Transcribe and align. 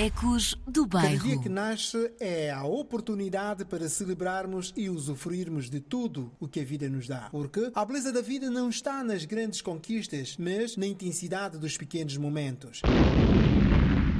Ecos 0.00 0.54
do 0.64 0.86
Cada 0.86 1.08
dia 1.08 1.18
Bairro. 1.18 1.42
que 1.42 1.48
nasce 1.48 2.12
é 2.20 2.52
a 2.52 2.62
oportunidade 2.62 3.64
para 3.64 3.88
celebrarmos 3.88 4.72
e 4.76 4.88
usufruirmos 4.88 5.68
de 5.68 5.80
tudo 5.80 6.30
o 6.38 6.46
que 6.46 6.60
a 6.60 6.64
vida 6.64 6.88
nos 6.88 7.08
dá. 7.08 7.26
Porque 7.32 7.72
a 7.74 7.84
beleza 7.84 8.12
da 8.12 8.20
vida 8.20 8.48
não 8.48 8.68
está 8.68 9.02
nas 9.02 9.24
grandes 9.24 9.60
conquistas, 9.60 10.36
mas 10.38 10.76
na 10.76 10.86
intensidade 10.86 11.58
dos 11.58 11.76
pequenos 11.76 12.16
momentos. 12.16 12.80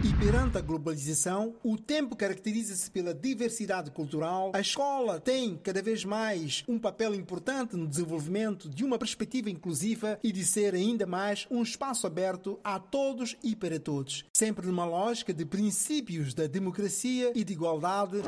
E 0.05 0.15
perante 0.15 0.57
a 0.57 0.61
globalização, 0.61 1.57
o 1.61 1.77
tempo 1.77 2.15
caracteriza-se 2.15 2.89
pela 2.89 3.13
diversidade 3.13 3.91
cultural. 3.91 4.53
A 4.55 4.61
escola 4.61 5.19
tem 5.19 5.57
cada 5.57 5.83
vez 5.83 6.05
mais 6.05 6.63
um 6.69 6.79
papel 6.79 7.17
importante 7.17 7.75
no 7.75 7.85
desenvolvimento 7.85 8.69
de 8.69 8.85
uma 8.85 8.97
perspectiva 8.97 9.51
inclusiva 9.51 10.17
e 10.23 10.31
de 10.31 10.45
ser 10.45 10.73
ainda 10.73 11.05
mais 11.05 11.49
um 11.51 11.65
espaço 11.65 12.07
aberto 12.07 12.61
a 12.63 12.79
todos 12.79 13.37
e 13.43 13.57
para 13.57 13.81
todos, 13.81 14.25
sempre 14.33 14.69
numa 14.69 14.85
lógica 14.85 15.35
de 15.35 15.45
princípios 15.45 16.33
da 16.33 16.47
democracia 16.47 17.33
e 17.35 17.43
de 17.43 17.55
igualdade. 17.55 18.23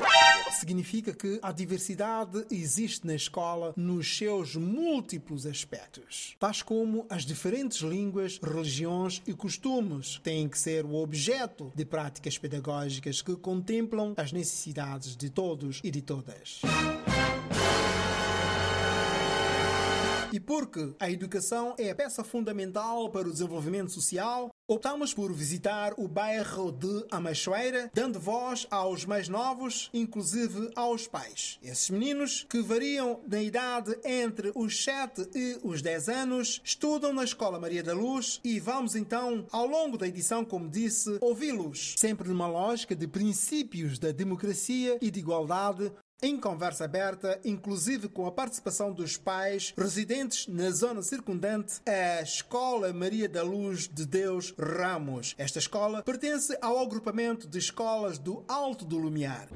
Significa 0.58 1.12
que 1.12 1.38
a 1.40 1.52
diversidade 1.52 2.44
existe 2.50 3.06
na 3.06 3.14
escola 3.14 3.72
nos 3.76 4.18
seus 4.18 4.56
múltiplos 4.56 5.46
aspectos, 5.46 6.34
tais 6.40 6.62
como 6.62 7.06
as 7.08 7.24
diferentes 7.24 7.78
línguas, 7.82 8.40
religiões 8.42 9.22
e 9.24 9.32
costumes 9.32 10.18
têm 10.24 10.48
que 10.48 10.58
ser 10.58 10.84
o 10.84 10.94
objeto 10.94 11.59
de 11.74 11.84
práticas 11.84 12.38
pedagógicas 12.38 13.22
que 13.22 13.36
contemplam 13.36 14.14
as 14.16 14.32
necessidades 14.32 15.16
de 15.16 15.30
todos 15.30 15.80
e 15.84 15.90
de 15.90 16.02
todas. 16.02 16.62
E 20.32 20.38
porque 20.38 20.94
a 21.00 21.10
educação 21.10 21.74
é 21.76 21.90
a 21.90 21.94
peça 21.94 22.22
fundamental 22.22 23.10
para 23.10 23.28
o 23.28 23.32
desenvolvimento 23.32 23.90
social, 23.90 24.50
optamos 24.68 25.12
por 25.12 25.32
visitar 25.32 25.92
o 25.98 26.06
bairro 26.06 26.70
de 26.70 27.04
Amachoeira, 27.10 27.90
dando 27.92 28.20
voz 28.20 28.64
aos 28.70 29.04
mais 29.04 29.28
novos, 29.28 29.90
inclusive 29.92 30.70
aos 30.76 31.08
pais. 31.08 31.58
Esses 31.60 31.90
meninos, 31.90 32.46
que 32.48 32.62
variam 32.62 33.20
na 33.26 33.42
idade 33.42 33.98
entre 34.04 34.52
os 34.54 34.84
7 34.84 35.30
e 35.34 35.58
os 35.64 35.82
10 35.82 36.08
anos, 36.08 36.60
estudam 36.62 37.12
na 37.12 37.24
Escola 37.24 37.58
Maria 37.58 37.82
da 37.82 37.92
Luz 37.92 38.40
e 38.44 38.60
vamos 38.60 38.94
então, 38.94 39.44
ao 39.50 39.66
longo 39.66 39.98
da 39.98 40.06
edição, 40.06 40.44
como 40.44 40.68
disse, 40.68 41.18
ouvi-los, 41.20 41.96
sempre 41.98 42.28
numa 42.28 42.46
lógica 42.46 42.94
de 42.94 43.08
princípios 43.08 43.98
da 43.98 44.12
democracia 44.12 44.96
e 45.00 45.10
de 45.10 45.18
igualdade 45.18 45.90
em 46.22 46.38
conversa 46.38 46.84
aberta, 46.84 47.40
inclusive 47.44 48.08
com 48.08 48.26
a 48.26 48.32
participação 48.32 48.92
dos 48.92 49.16
pais 49.16 49.72
residentes 49.76 50.46
na 50.46 50.70
zona 50.70 51.02
circundante 51.02 51.80
à 51.86 52.22
Escola 52.22 52.92
Maria 52.92 53.28
da 53.28 53.42
Luz 53.42 53.88
de 53.88 54.04
Deus 54.04 54.54
Ramos. 54.58 55.34
Esta 55.38 55.58
escola 55.58 56.02
pertence 56.02 56.56
ao 56.60 56.78
agrupamento 56.78 57.48
de 57.48 57.58
escolas 57.58 58.18
do 58.18 58.44
Alto 58.46 58.84
do 58.84 58.98
Lumiar. 58.98 59.48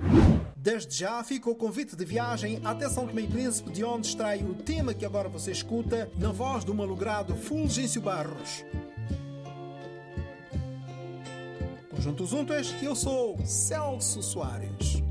Desde 0.57 0.97
já 0.97 1.23
fica 1.23 1.51
o 1.51 1.55
convite 1.55 1.95
de 1.95 2.05
viagem 2.05 2.61
até 2.65 2.89
São 2.89 3.07
Tomé 3.07 3.23
e 3.23 3.29
Príncipe, 3.29 3.71
de 3.71 3.85
onde 3.85 4.09
extrai 4.09 4.43
o 4.43 4.55
tema 4.55 4.95
que 4.95 5.05
agora 5.05 5.29
você 5.29 5.53
escuta, 5.53 6.11
na 6.17 6.33
voz 6.33 6.65
do 6.65 6.75
malogrado 6.75 7.37
Fulgêncio 7.37 8.01
Barros. 8.01 8.65
Conjuntos 11.91 12.31
Juntas, 12.31 12.75
eu 12.83 12.97
sou 12.97 13.39
Celso 13.45 14.23
Soares. 14.23 15.03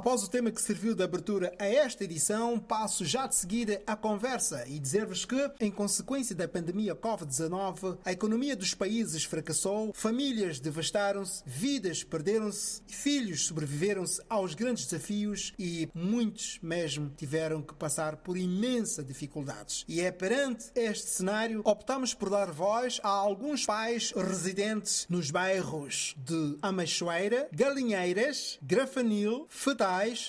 Após 0.00 0.22
o 0.22 0.30
tema 0.30 0.50
que 0.50 0.62
serviu 0.62 0.94
de 0.94 1.02
abertura 1.02 1.52
a 1.58 1.66
esta 1.66 2.04
edição, 2.04 2.58
passo 2.58 3.04
já 3.04 3.26
de 3.26 3.36
seguida 3.36 3.82
a 3.86 3.94
conversa 3.94 4.64
e 4.66 4.78
dizer-vos 4.78 5.26
que, 5.26 5.52
em 5.60 5.70
consequência 5.70 6.34
da 6.34 6.48
pandemia 6.48 6.96
Covid-19, 6.96 7.98
a 8.02 8.10
economia 8.10 8.56
dos 8.56 8.72
países 8.72 9.24
fracassou, 9.24 9.92
famílias 9.92 10.58
devastaram-se, 10.58 11.42
vidas 11.44 12.02
perderam-se, 12.02 12.80
filhos 12.86 13.44
sobreviveram-se 13.44 14.22
aos 14.26 14.54
grandes 14.54 14.86
desafios 14.86 15.52
e 15.58 15.86
muitos 15.94 16.58
mesmo 16.62 17.10
tiveram 17.10 17.60
que 17.60 17.74
passar 17.74 18.16
por 18.16 18.38
imensas 18.38 19.04
dificuldades. 19.04 19.84
E 19.86 20.00
é 20.00 20.10
perante 20.10 20.70
este 20.74 21.10
cenário 21.10 21.60
optamos 21.62 22.14
por 22.14 22.30
dar 22.30 22.50
voz 22.50 23.00
a 23.02 23.10
alguns 23.10 23.66
pais 23.66 24.14
residentes 24.16 25.06
nos 25.10 25.30
bairros 25.30 26.14
de 26.16 26.56
Amachoeira, 26.62 27.50
Galinheiras, 27.52 28.58
Grafanil, 28.62 29.46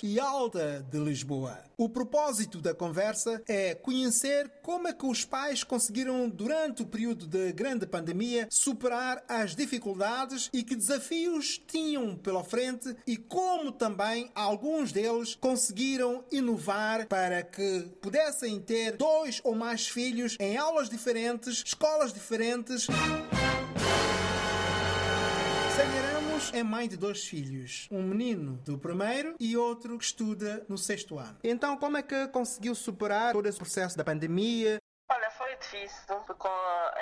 E 0.02 0.18
Alta 0.18 0.84
de 0.90 0.98
Lisboa. 0.98 1.56
O 1.78 1.88
propósito 1.88 2.60
da 2.60 2.74
conversa 2.74 3.40
é 3.46 3.76
conhecer 3.76 4.50
como 4.60 4.88
é 4.88 4.92
que 4.92 5.06
os 5.06 5.24
pais 5.24 5.62
conseguiram, 5.62 6.28
durante 6.28 6.82
o 6.82 6.86
período 6.86 7.28
da 7.28 7.52
grande 7.52 7.86
pandemia, 7.86 8.48
superar 8.50 9.22
as 9.28 9.54
dificuldades 9.54 10.50
e 10.52 10.64
que 10.64 10.74
desafios 10.74 11.62
tinham 11.64 12.16
pela 12.16 12.42
frente 12.42 12.94
e 13.06 13.16
como 13.16 13.70
também 13.70 14.32
alguns 14.34 14.90
deles 14.90 15.36
conseguiram 15.36 16.24
inovar 16.32 17.06
para 17.06 17.44
que 17.44 17.88
pudessem 18.00 18.60
ter 18.60 18.96
dois 18.96 19.40
ou 19.44 19.54
mais 19.54 19.86
filhos 19.88 20.36
em 20.40 20.56
aulas 20.56 20.88
diferentes, 20.90 21.62
escolas 21.64 22.12
diferentes. 22.12 22.88
É 26.52 26.62
mãe 26.62 26.88
de 26.88 26.96
dois 26.96 27.24
filhos, 27.24 27.88
um 27.90 28.02
menino 28.02 28.60
do 28.64 28.78
primeiro 28.78 29.34
e 29.40 29.56
outro 29.56 29.98
que 29.98 30.04
estuda 30.04 30.64
no 30.68 30.76
sexto 30.76 31.18
ano. 31.18 31.36
Então, 31.42 31.76
como 31.76 31.96
é 31.96 32.02
que 32.02 32.28
conseguiu 32.28 32.74
superar 32.74 33.32
todo 33.32 33.46
esse 33.46 33.58
processo 33.58 33.96
da 33.96 34.04
pandemia? 34.04 34.78
Foi 35.42 35.56
difícil, 35.56 36.20
porque 36.24 36.48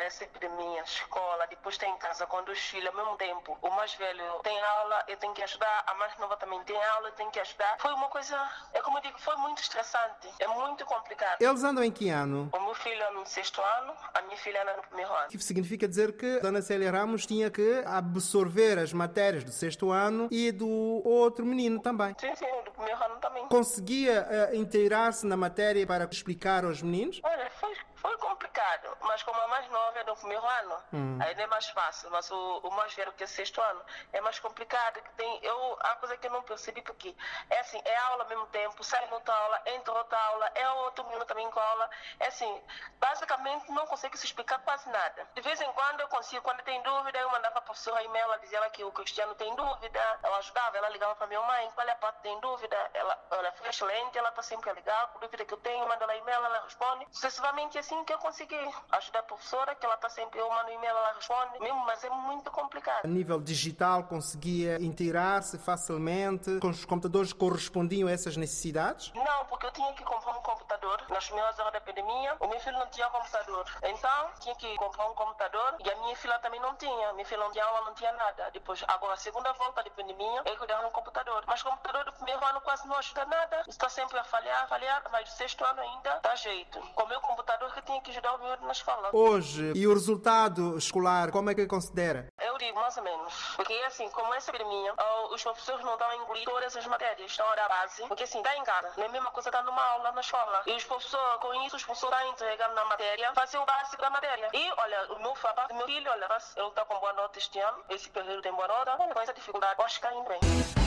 essa 0.06 0.24
epidemia, 0.24 0.80
escola, 0.82 1.46
depois 1.50 1.76
tem 1.76 1.94
casa 1.98 2.26
com 2.26 2.42
dois 2.44 2.58
filhos 2.58 2.86
ao 2.86 2.94
mesmo 2.94 3.14
tempo. 3.18 3.58
O 3.60 3.70
mais 3.72 3.92
velho 3.96 4.24
tem 4.42 4.58
aula, 4.58 5.04
eu 5.08 5.16
tenho 5.18 5.34
que 5.34 5.42
ajudar, 5.42 5.84
a 5.86 5.94
mais 5.96 6.16
nova 6.16 6.38
também 6.38 6.58
tem 6.64 6.82
aula, 6.82 7.08
eu 7.08 7.12
tenho 7.12 7.30
que 7.30 7.38
ajudar. 7.38 7.76
Foi 7.78 7.92
uma 7.92 8.08
coisa, 8.08 8.34
é 8.72 8.80
como 8.80 8.96
eu 8.96 9.02
digo, 9.02 9.18
foi 9.20 9.36
muito 9.36 9.60
estressante, 9.60 10.26
é 10.38 10.46
muito 10.48 10.86
complicado. 10.86 11.36
Eles 11.38 11.62
andam 11.62 11.84
em 11.84 11.92
que 11.92 12.08
ano? 12.08 12.48
O 12.54 12.60
meu 12.60 12.74
filho 12.74 13.02
é 13.02 13.10
no 13.10 13.26
sexto 13.26 13.60
ano, 13.60 13.94
a 14.14 14.22
minha 14.22 14.38
filha 14.38 14.62
anda 14.62 14.74
no 14.74 14.82
primeiro 14.84 15.12
ano. 15.12 15.28
Isso 15.30 15.44
significa 15.44 15.86
dizer 15.86 16.16
que 16.16 16.38
a 16.38 16.40
Dona 16.40 16.62
Célia 16.62 16.90
Ramos 16.90 17.26
tinha 17.26 17.50
que 17.50 17.84
absorver 17.84 18.78
as 18.78 18.90
matérias 18.94 19.44
do 19.44 19.52
sexto 19.52 19.90
ano 19.90 20.28
e 20.30 20.50
do 20.50 21.02
outro 21.04 21.44
menino 21.44 21.78
também. 21.82 22.16
Sim, 22.18 22.34
sim, 22.34 22.46
do 22.64 22.70
primeiro 22.70 23.04
ano 23.04 23.16
também. 23.16 23.46
Conseguia 23.48 24.26
uh, 24.50 24.56
inteirar-se 24.56 25.26
na 25.26 25.36
matéria 25.36 25.86
para 25.86 26.08
explicar 26.10 26.64
aos 26.64 26.80
meninos? 26.80 27.20
Olha, 27.22 27.50
foi 27.50 27.76
foi 28.00 28.16
complicado, 28.16 28.96
mas 29.02 29.22
como 29.22 29.38
a 29.40 29.48
mais 29.48 29.68
nova 29.70 29.98
é 29.98 30.04
do 30.04 30.16
primeiro 30.16 30.44
ano, 30.46 30.82
hum. 30.92 31.18
ainda 31.20 31.42
é 31.42 31.46
mais 31.46 31.68
fácil. 31.68 32.10
Mas 32.10 32.30
o, 32.30 32.58
o 32.58 32.70
mais 32.72 32.94
velho, 32.94 33.12
que 33.12 33.24
é 33.24 33.26
sexto 33.26 33.60
ano, 33.60 33.82
é 34.12 34.20
mais 34.20 34.38
complicado. 34.38 35.02
Que 35.02 35.12
tem, 35.12 35.44
eu, 35.44 35.76
a 35.80 35.96
coisa 35.96 36.16
que 36.16 36.26
eu 36.26 36.30
não 36.30 36.42
percebi, 36.42 36.80
porque 36.82 37.14
é 37.50 37.60
assim, 37.60 37.80
é 37.84 37.96
aula 37.96 38.24
ao 38.24 38.28
mesmo 38.28 38.46
tempo, 38.46 38.82
sai 38.82 39.06
outra 39.10 39.34
aula, 39.34 39.62
entra 39.66 39.92
outra 39.92 40.18
aula, 40.18 40.50
é 40.54 40.70
outro 40.70 41.04
menino 41.04 41.24
também 41.26 41.48
com 41.50 41.60
aula. 41.60 41.90
É 42.18 42.28
assim, 42.28 42.62
basicamente 42.98 43.70
não 43.70 43.86
consigo 43.86 44.16
se 44.16 44.24
explicar 44.24 44.58
quase 44.60 44.88
nada. 44.88 45.28
De 45.34 45.42
vez 45.42 45.60
em 45.60 45.72
quando 45.72 46.00
eu 46.00 46.08
consigo, 46.08 46.42
quando 46.42 46.62
tem 46.62 46.82
dúvida, 46.82 47.18
eu 47.18 47.30
mandava 47.30 47.52
para 47.52 47.60
a 47.60 47.64
professora 47.64 48.02
e-mail, 48.02 48.24
ela 48.24 48.38
dizia 48.38 48.70
que 48.70 48.82
o 48.82 48.92
Cristiano 48.92 49.34
tem 49.34 49.54
dúvida, 49.54 50.18
ela 50.22 50.38
ajudava, 50.38 50.78
ela 50.78 50.88
ligava 50.88 51.14
para 51.16 51.26
minha 51.26 51.42
mãe, 51.42 51.70
qual 51.74 51.86
é 51.86 51.92
a 51.92 51.96
parte 51.96 52.20
tem 52.22 52.38
dúvida, 52.40 52.76
ela, 52.94 53.18
ela 53.30 53.52
foi 53.52 53.68
excelente, 53.68 54.16
ela 54.16 54.30
está 54.30 54.42
sempre 54.42 54.70
a 54.70 54.72
ligar, 54.72 55.12
dúvida 55.20 55.44
que 55.44 55.52
eu 55.52 55.58
tenho, 55.58 55.86
manda 55.86 56.04
ela 56.04 56.16
e-mail, 56.16 56.44
ela 56.44 56.62
responde. 56.64 57.06
Sucessivamente 57.10 57.78
assim, 57.78 57.89
assim 57.90 58.04
que 58.04 58.12
eu 58.12 58.18
consegui 58.18 58.54
ajudar 58.92 59.18
a 59.18 59.22
professora, 59.24 59.74
que 59.74 59.84
ela 59.84 59.96
está 59.96 60.08
sempre, 60.08 60.38
eu 60.38 60.48
mando 60.48 60.70
e-mail, 60.70 60.90
ela 60.90 61.12
responde, 61.14 61.58
mesmo, 61.58 61.84
mas 61.84 62.04
é 62.04 62.10
muito 62.10 62.50
complicado. 62.52 63.04
A 63.04 63.08
nível 63.08 63.40
digital, 63.40 64.04
conseguia 64.04 64.80
inteirar-se 64.80 65.58
facilmente, 65.58 66.60
com 66.60 66.68
os 66.68 66.84
computadores 66.84 67.32
correspondiam 67.32 68.08
a 68.08 68.12
essas 68.12 68.36
necessidades? 68.36 69.12
Não, 69.12 69.44
porque 69.46 69.66
eu 69.66 69.72
tinha 69.72 69.92
que 69.94 70.04
comprar 70.04 70.38
um 70.38 70.42
computador. 70.42 71.02
Nas 71.20 71.26
primeiras 71.26 71.58
horas 71.58 71.72
da 71.72 71.78
epidemia, 71.80 72.34
o 72.40 72.48
meu 72.48 72.58
filho 72.60 72.78
não 72.78 72.86
tinha 72.86 73.06
computador. 73.10 73.66
Então, 73.82 74.30
tinha 74.40 74.54
que 74.54 74.74
comprar 74.76 75.06
um 75.06 75.12
computador 75.12 75.76
e 75.84 75.90
a 75.90 75.96
minha 75.96 76.16
filha 76.16 76.38
também 76.38 76.58
não 76.60 76.74
tinha. 76.76 77.12
Minha 77.12 77.26
filha 77.26 77.40
não 77.40 77.52
tinha 77.52 77.62
aula, 77.62 77.84
não 77.84 77.92
tinha 77.92 78.10
nada. 78.12 78.50
Depois, 78.54 78.82
agora, 78.88 79.12
a 79.12 79.16
segunda 79.18 79.52
volta 79.52 79.82
da 79.82 79.88
epidemia, 79.88 80.42
eu 80.46 80.56
cuidava 80.56 80.86
um 80.86 80.90
computador. 80.90 81.44
Mas 81.46 81.60
o 81.60 81.64
computador 81.64 82.06
do 82.06 82.12
primeiro 82.14 82.42
ano 82.42 82.62
quase 82.62 82.88
não 82.88 82.96
ajuda 82.96 83.26
nada. 83.26 83.64
Está 83.68 83.90
sempre 83.90 84.16
a 84.18 84.24
falhar, 84.24 84.66
falhar, 84.66 85.02
mas 85.12 85.28
do 85.28 85.32
sexto 85.36 85.62
ano 85.62 85.82
ainda 85.82 86.20
dá 86.22 86.34
jeito. 86.36 86.80
Com 86.94 87.02
o 87.02 87.08
meu 87.08 87.20
computador, 87.20 87.70
que 87.74 87.82
tinha 87.82 88.00
que 88.00 88.12
ajudar 88.12 88.36
o 88.36 88.38
miúdo 88.38 88.64
na 88.64 88.72
escola. 88.72 89.10
Hoje, 89.12 89.74
e 89.76 89.86
o 89.86 89.92
resultado 89.92 90.78
escolar, 90.78 91.30
como 91.30 91.50
é 91.50 91.54
que 91.54 91.66
considera? 91.66 92.28
Mais 92.72 92.96
ou 92.96 93.02
menos. 93.02 93.34
Porque 93.56 93.72
assim, 93.86 94.08
como 94.10 94.32
essa 94.34 94.50
epidemia, 94.50 94.94
os 95.30 95.42
professores 95.42 95.84
não 95.84 95.94
estão 95.94 96.08
a 96.08 96.16
engolir 96.16 96.44
todas 96.44 96.76
as 96.76 96.86
matérias, 96.86 97.30
estão 97.30 97.50
a 97.50 97.68
base. 97.68 98.06
Porque 98.06 98.24
assim, 98.24 98.38
está 98.38 98.56
em 98.56 98.64
casa, 98.64 98.92
não 98.96 99.04
é 99.04 99.06
a 99.06 99.10
mesma 99.10 99.30
coisa 99.30 99.48
estar 99.48 99.62
numa 99.62 99.82
aula 99.82 100.12
na 100.12 100.20
escola. 100.20 100.62
E 100.66 100.72
os 100.72 100.84
professores, 100.84 101.40
com 101.40 101.54
isso, 101.64 101.76
os 101.76 101.84
professores 101.84 102.16
estão 102.18 102.32
entregando 102.32 102.74
na 102.74 102.84
matéria, 102.84 103.32
fazer 103.34 103.58
o 103.58 103.64
básico 103.64 104.02
da 104.02 104.10
matéria. 104.10 104.50
E 104.52 104.72
olha, 104.76 105.12
o 105.12 105.18
meu, 105.20 105.32
o 105.32 105.74
meu 105.74 105.86
filho, 105.86 106.10
olha, 106.10 106.28
ele 106.56 106.66
está 106.68 106.84
com 106.84 106.98
boa 106.98 107.12
nota 107.14 107.38
este 107.38 107.58
ano, 107.58 107.84
esse 107.88 108.08
período 108.10 108.42
tem 108.42 108.52
boa 108.52 108.68
nota, 108.68 108.96
olha, 108.98 109.14
com 109.14 109.20
essa 109.20 109.32
dificuldade, 109.32 109.82
acho 109.82 110.00
que 110.00 110.06
indo 110.08 110.28
bem. 110.28 110.79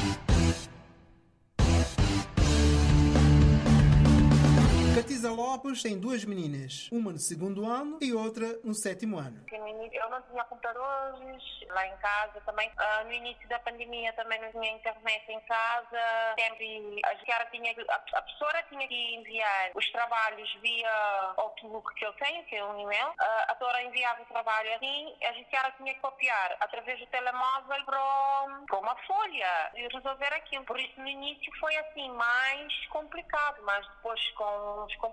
Catiza 5.24 5.32
Lopes 5.32 5.82
tem 5.82 5.98
duas 5.98 6.26
meninas, 6.26 6.90
uma 6.92 7.14
no 7.14 7.18
segundo 7.18 7.66
ano 7.66 7.98
e 8.02 8.14
outra 8.14 8.60
no 8.64 8.74
sétimo 8.74 9.18
ano. 9.18 9.46
Eu 9.50 10.10
não 10.10 10.22
tinha 10.24 10.44
computadores 10.44 11.44
lá 11.70 11.88
em 11.88 11.98
casa 11.98 12.42
também. 12.46 12.70
Uh, 12.70 13.06
no 13.06 13.12
início 13.12 13.48
da 13.48 13.60
pandemia 13.60 14.12
também 14.14 14.40
não 14.42 14.52
tinha 14.52 14.72
internet 14.72 15.24
em 15.30 15.40
casa. 15.42 16.36
Sempre 16.38 17.00
a 17.06 17.14
gente 17.14 17.52
tinha, 17.52 17.72
a, 17.90 18.00
professora 18.00 18.64
tinha 18.70 18.88
que 18.88 19.16
enviar 19.16 19.72
os 19.76 19.92
trabalhos 19.92 20.52
via 20.62 21.34
Outlook 21.38 21.94
que 21.96 22.06
eu 22.06 22.14
tenho, 22.14 22.44
que 22.46 22.56
é 22.56 22.66
um 22.66 22.82
e-mail. 22.82 23.08
Uh, 23.08 23.44
a 23.48 23.54
doutora 23.54 23.84
enviava 23.84 24.22
o 24.22 24.26
trabalho 24.26 24.76
assim, 24.76 25.16
a 25.24 25.32
gente 25.34 25.50
tinha 25.78 25.94
que 25.94 26.00
copiar 26.02 26.58
através 26.60 27.00
do 27.00 27.08
telemóvel 27.08 27.86
para 27.86 28.80
uma 28.80 28.96
folha 29.08 29.72
e 29.76 29.88
resolver 29.88 30.34
aquilo. 30.34 30.66
Por 30.66 30.80
isso 30.80 31.00
no 31.00 31.08
início 31.08 31.52
foi 31.60 31.76
assim 31.78 32.12
mais 32.12 32.88
complicado, 32.88 33.62
mas 33.64 33.88
depois 33.88 34.20
com 34.32 34.86
os 34.86 34.96
computadores 34.96 35.13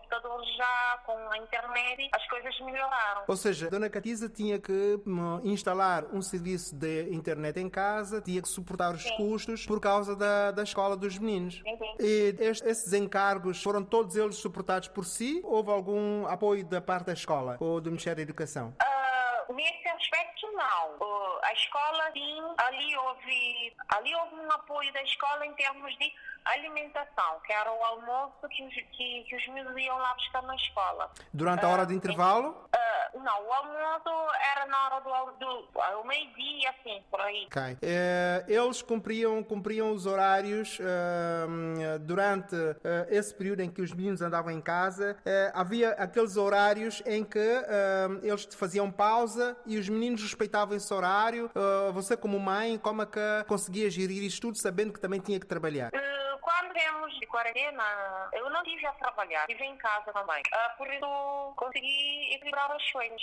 já, 0.57 0.99
com 1.07 1.13
a 1.13 1.39
internet, 1.39 2.11
as 2.15 2.27
coisas 2.29 2.61
melhoraram. 2.61 3.23
Ou 3.27 3.37
seja, 3.37 3.67
a 3.67 3.71
Dona 3.71 3.89
Catiza 3.89 4.29
tinha 4.29 4.59
que 4.59 5.01
hum, 5.07 5.41
instalar 5.45 6.05
um 6.13 6.21
serviço 6.21 6.75
de 6.75 7.11
internet 7.11 7.59
em 7.59 7.69
casa, 7.69 8.21
tinha 8.21 8.43
que 8.43 8.49
suportar 8.49 8.95
os 8.95 9.03
sim. 9.03 9.17
custos 9.17 9.67
por 9.67 9.81
causa 9.81 10.15
da, 10.15 10.51
da 10.51 10.63
escola 10.63 10.97
dos 10.97 11.19
meninos. 11.19 11.63
E 11.99 12.35
estes, 12.39 12.67
esses 12.67 12.93
encargos 12.93 13.63
foram 13.63 13.85
todos 13.85 14.17
eles 14.17 14.37
suportados 14.37 14.89
por 14.89 15.05
si? 15.05 15.41
Houve 15.45 15.71
algum 15.71 16.27
apoio 16.27 16.65
da 16.65 16.81
parte 16.81 17.07
da 17.07 17.13
escola 17.13 17.57
ou 17.61 17.81
do 17.81 17.91
Ministério 17.91 18.17
da 18.17 18.23
Educação? 18.23 18.75
Uh, 19.49 19.55
nesse 19.55 19.90
aspecto, 20.01 20.51
não. 20.53 21.39
A 21.43 21.53
escola, 21.53 22.11
sim, 22.13 22.43
ali 22.59 22.97
houve, 22.97 23.77
ali 23.89 24.15
houve 24.15 24.35
um 24.37 24.53
apoio 24.53 24.93
da 24.93 25.03
escola 25.03 25.47
em 25.47 25.53
termos 25.55 25.97
de 25.99 26.13
alimentação, 26.45 27.41
que 27.45 27.53
era 27.53 27.71
o 27.73 27.85
almoço 27.85 28.49
que 28.49 28.63
os, 28.65 28.75
que, 28.75 29.25
que 29.25 29.37
os 29.37 29.49
meus 29.49 29.77
iam 29.77 29.97
lá 29.99 30.15
buscar 30.15 30.43
na 30.43 30.57
escola. 30.57 31.11
Durante 31.33 31.65
a 31.65 31.69
hora 31.69 31.87
de 31.87 31.95
intervalo? 31.95 32.51
Uh, 32.51 33.21
não, 33.21 33.47
o 33.47 33.53
almoço 33.53 34.35
era 34.53 34.67
na 34.67 34.87
hora 34.87 35.01
do, 35.01 35.63
do, 36.03 36.05
meio-dia, 36.05 36.71
assim, 36.71 37.03
por 37.11 37.21
aí. 37.21 37.47
Okay. 37.47 37.75
Uh, 37.75 38.51
eles 38.51 38.83
cumpriam, 38.83 39.43
cumpriam 39.43 39.93
os 39.93 40.07
horários 40.07 40.79
uh, 40.79 41.99
durante 42.01 42.57
esse 43.09 43.35
período 43.35 43.61
em 43.61 43.71
que 43.71 43.83
os 43.83 43.93
meninos 43.93 44.23
andavam 44.23 44.51
em 44.51 44.61
casa. 44.61 45.17
havia 45.53 45.91
aqueles 45.91 46.37
horários 46.37 47.03
em 47.07 47.25
que 47.25 47.39
eles 48.23 48.49
faziam 48.55 48.91
pausa 48.91 49.57
e 49.67 49.79
os 49.79 49.89
meninos 49.91 50.23
respeitavam 50.23 50.77
esse 50.77 50.93
horário. 50.93 51.51
você, 51.93 52.17
como 52.17 52.39
mãe, 52.39 52.79
como 52.79 53.03
é 53.03 53.07
que 53.07 53.45
conseguia 53.47 53.91
gerir 53.91 54.23
isto 54.23 54.41
tudo 54.41 54.59
sabendo 54.59 54.93
que 54.93 55.01
também 55.01 55.21
tinha 55.21 55.39
que 55.39 55.47
trabalhar? 55.47 55.91
quando 56.41 56.73
viemos 56.73 57.19
de 57.19 57.27
quarentena, 57.27 57.83
eu 58.33 58.51
não 58.51 58.63
tive 58.63 58.87
a 58.87 58.93
trabalhar, 58.93 59.43
estive 59.49 59.65
em 59.65 59.77
casa 59.77 60.13
também. 60.13 60.43
Uh, 60.43 60.77
por 60.77 60.87
isso, 60.93 61.53
consegui 61.57 62.35
equilibrar 62.35 62.71
as 62.71 62.93
coisas. 62.93 63.23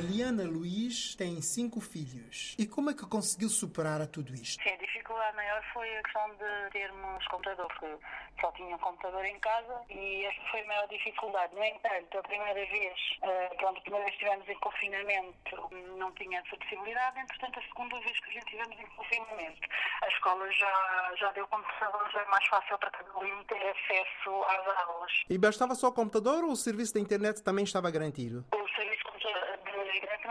Liliana 0.00 0.44
Luiz 0.44 1.14
tem 1.14 1.42
cinco 1.42 1.78
filhos. 1.78 2.56
E 2.58 2.66
como 2.66 2.90
é 2.90 2.94
que 2.94 3.06
conseguiu 3.06 3.50
superar 3.50 4.06
tudo 4.06 4.32
isto? 4.34 4.62
Sim, 4.62 4.70
a 4.70 4.76
dificuldade 4.76 5.36
maior 5.36 5.62
foi 5.74 5.96
a 5.98 6.02
questão 6.02 6.30
de 6.30 6.70
termos 6.72 7.26
computador, 7.28 7.66
porque 7.66 7.98
só 8.40 8.50
tinha 8.52 8.74
um 8.74 8.78
computador 8.78 9.24
em 9.26 9.38
casa 9.40 9.82
e 9.90 10.24
esta 10.24 10.42
foi 10.50 10.60
a 10.62 10.66
maior 10.66 10.88
dificuldade. 10.88 11.54
No 11.54 11.62
entanto, 11.62 12.18
a 12.18 12.22
primeira 12.22 12.54
vez, 12.54 12.98
uh, 13.22 13.56
pronto, 13.58 13.78
a 13.78 13.82
primeira 13.82 14.06
vez 14.06 14.16
que 14.16 14.24
estivemos 14.24 14.48
em 14.48 14.58
confinamento 14.60 15.70
não 15.98 16.10
tinha 16.12 16.38
essa 16.40 16.56
possibilidade, 16.56 17.20
entretanto, 17.20 17.58
a 17.58 17.62
segunda 17.62 18.00
vez 18.00 18.20
que 18.20 18.30
a 18.30 18.32
gente 18.32 18.44
estivemos 18.44 18.80
em 18.80 18.96
confinamento, 18.96 19.68
a 20.02 20.08
escola 20.08 20.50
já, 20.52 21.12
já 21.18 21.32
deu 21.32 21.46
computador, 21.48 22.10
já 22.10 22.22
é 22.22 22.24
mais 22.26 22.46
fácil 22.46 22.78
para 22.78 22.90
cada 22.90 23.10
aluno 23.10 23.44
ter 23.44 23.62
acesso 23.68 24.44
às 24.44 24.88
aulas. 24.88 25.12
E 25.28 25.36
bastava 25.36 25.74
só 25.74 25.88
o 25.88 25.92
computador 25.92 26.42
ou 26.44 26.52
o 26.52 26.56
serviço 26.56 26.94
da 26.94 27.00
internet 27.00 27.42
também 27.42 27.64
estava 27.64 27.90
garantido? 27.90 28.46
O 28.54 28.68
serviço 28.74 29.04
de 29.04 29.69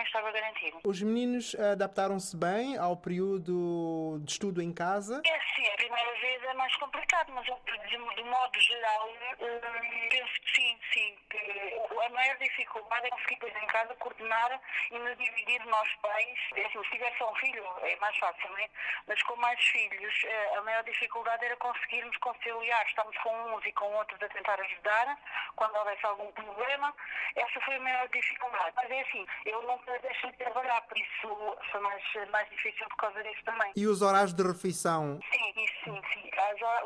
estava 0.10 0.32
garantido. 0.32 0.80
Os 0.84 1.02
meninos 1.02 1.56
adaptaram-se 1.56 2.36
bem 2.36 2.78
ao 2.78 2.98
período 2.98 4.20
de 4.24 4.32
estudo 4.32 4.62
em 4.62 4.74
casa? 4.74 5.22
É 5.26 5.40
sim, 5.56 5.68
a 5.68 5.76
primeira 5.76 6.14
vez 6.20 6.44
é 6.44 6.54
mais 6.54 6.76
complicado, 6.78 7.32
mas 7.34 7.46
de, 7.46 7.90
de 7.90 8.24
modo 8.24 8.60
geral, 8.60 9.10
penso 10.10 10.42
que 10.42 10.52
sim, 10.56 10.80
sim. 10.94 11.16
Que 11.30 11.80
a 12.06 12.10
maior 12.10 12.38
dificuldade 12.38 13.08
é 13.08 13.10
conseguir 13.10 13.36
depois 13.36 13.64
em 13.64 13.68
casa 13.68 13.96
coordenar 13.96 14.62
e 14.92 15.00
nos 15.00 15.18
dividir 15.18 15.66
nós 15.66 15.88
pais. 16.02 16.40
É 16.56 16.66
assim, 16.66 16.84
se 16.84 16.90
tivesse 16.92 17.24
um 17.24 17.36
filho 17.36 17.64
é 17.82 17.96
mais 17.98 18.18
fácil, 18.18 18.50
né? 18.52 18.68
Mas 19.08 19.22
com 19.24 19.36
mais 19.38 19.60
filhos, 19.60 20.14
a 20.58 20.62
maior 20.62 20.84
dificuldade 20.84 21.46
era 21.46 21.56
conseguirmos 21.58 22.18
conciliar. 22.18 22.86
Estamos 22.88 23.16
com 23.18 23.56
uns 23.56 23.66
e 23.66 23.72
com 23.74 23.86
outros 23.94 24.22
a 24.22 24.30
tentar 24.30 24.60
ajudar 24.60 25.18
quando 25.56 25.76
houvesse 25.76 26.06
algum 26.06 26.32
problema. 26.32 26.94
Essa 27.36 27.62
foi 27.62 27.76
a 27.76 27.80
maior 27.80 28.08
dificuldade. 28.10 28.74
Mas 28.76 28.92
é 28.92 29.02
assim, 29.02 29.26
eu 29.50 29.62
nunca 29.64 29.98
deixei 30.00 30.32
de 30.32 30.38
trabalhar, 30.38 30.82
por 30.82 30.98
isso 30.98 31.58
foi 31.72 31.82
mais, 31.82 32.04
mais 32.32 32.50
difícil 32.50 32.88
por 32.90 32.98
causa 32.98 33.24
disso 33.24 33.44
também. 33.46 33.72
E 33.76 33.88
os 33.88 34.02
horários 34.02 34.34
de 34.34 34.44
refeição? 34.44 35.20
Sim, 35.32 35.64
isso 35.64 35.74
sim, 35.84 36.02
sim. 36.14 36.30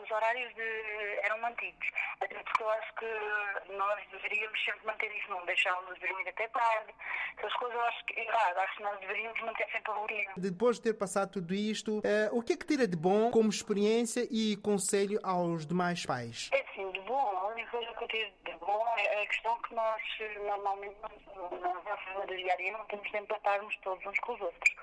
Os 0.04 0.12
horários 0.12 0.54
de, 0.56 1.20
eram 1.24 1.40
mantidos. 1.40 1.88
Até 2.22 2.36
porque 2.44 2.64
eu 2.64 2.70
acho 2.70 2.96
que 2.96 3.74
nós 3.74 4.00
deveríamos 4.12 4.64
sempre 4.64 4.86
manter 4.86 5.12
isso, 5.16 5.30
não 5.30 5.46
deixá-los 5.46 6.00
dormir 6.00 6.28
até 6.28 6.48
tarde. 6.48 6.94
Essas 7.38 7.54
coisas 7.56 7.76
eu 7.76 7.86
acho 7.86 8.06
que 8.06 8.20
é 8.20 8.26
errado. 8.26 8.58
Acho 8.58 8.78
que 8.78 8.84
nós 8.84 9.00
deveríamos 9.00 9.42
manter 9.42 9.68
sempre 9.72 9.92
a 9.92 9.96
rotina. 9.96 10.32
Depois 10.38 10.78
de 10.78 10.84
ter 10.84 10.94
passado 10.94 11.32
tudo 11.32 11.54
isto, 11.54 12.00
uh, 12.00 12.02
o 12.32 12.42
que 12.42 12.54
é 12.54 12.58
que 12.58 12.66
tira 12.66 12.88
de 12.88 12.96
bom 12.98 13.32
como 13.32 13.50
experiência 13.50 14.28
e 14.30 14.58
conselho 14.58 15.20
aos 15.24 15.66
demais 15.66 16.06
pais? 16.06 16.50
É 16.54 16.64
sim, 16.76 16.92
de 16.92 17.00
bom. 17.02 17.38
A 17.38 17.48
única 17.48 17.72
coisa 17.72 17.94
que 17.94 18.04
eu 18.04 18.08
tiro 18.08 18.32
de 18.46 18.54
bom 18.58 18.86
é 18.98 19.24
a 19.24 19.28
questão 19.28 19.62
que 19.62 19.74
nós 19.76 20.02
normalmente 20.46 20.96
na 21.02 21.74
nossa 21.74 22.26
vida 22.28 22.53
diária 22.56 22.78
não 22.78 22.86
temos 22.86 23.10
tempo 23.12 23.28
para 23.28 23.38
estarmos 23.38 23.76
todos 23.78 24.06
uns 24.06 24.20
com 24.20 24.34
os 24.34 24.42
outros. 24.42 24.76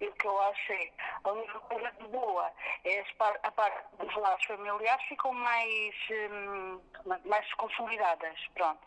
E 0.00 0.06
o 0.06 0.12
que 0.12 0.26
eu 0.26 0.40
acho 0.42 0.72
é, 0.72 0.90
a 1.24 1.32
única 1.32 1.58
coisa 1.60 1.90
de 1.92 2.08
boa 2.08 2.52
é 2.84 3.04
a 3.42 3.50
parte 3.50 3.96
dos 3.98 4.14
laços 4.16 4.46
familiares 4.46 5.04
ficam 5.06 5.32
mais, 5.32 5.94
hum, 6.30 6.80
mais 7.24 7.52
consolidadas. 7.54 8.38
Pronto. 8.54 8.80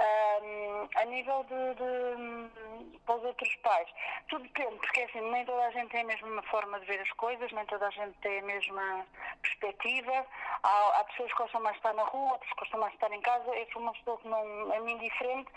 Um, 0.00 0.88
a 0.96 1.04
nível 1.04 1.44
de, 1.44 1.74
de, 1.74 2.98
para 3.04 3.16
os 3.16 3.24
outros 3.24 3.54
pais, 3.56 3.86
tudo 4.30 4.44
depende, 4.44 4.76
porque 4.76 5.02
assim, 5.02 5.20
nem 5.20 5.44
toda 5.44 5.62
a 5.62 5.70
gente 5.72 5.90
tem 5.90 6.00
a 6.00 6.06
mesma 6.06 6.42
forma 6.44 6.80
de 6.80 6.86
ver 6.86 7.00
as 7.02 7.12
coisas, 7.12 7.52
nem 7.52 7.66
toda 7.66 7.86
a 7.86 7.90
gente 7.90 8.16
tem 8.20 8.38
a 8.38 8.42
mesma 8.42 9.06
perspectiva. 9.42 10.26
Há, 10.62 11.00
há 11.00 11.04
pessoas 11.04 11.30
que 11.32 11.38
gostam 11.38 11.60
mais 11.60 11.74
de 11.74 11.80
estar 11.80 11.92
na 11.92 12.04
rua, 12.04 12.32
outras 12.32 12.50
que 12.50 12.60
gostam 12.60 12.80
mais 12.80 12.92
de 12.92 12.96
estar 12.96 13.12
em 13.12 13.20
casa. 13.20 13.54
Eu 13.54 13.66
sou 13.72 13.82
uma 13.82 13.92
pessoa 13.92 14.16
que 14.16 14.28
não 14.28 14.72
é 14.72 14.80
muito 14.80 15.02
diferente. 15.02 15.52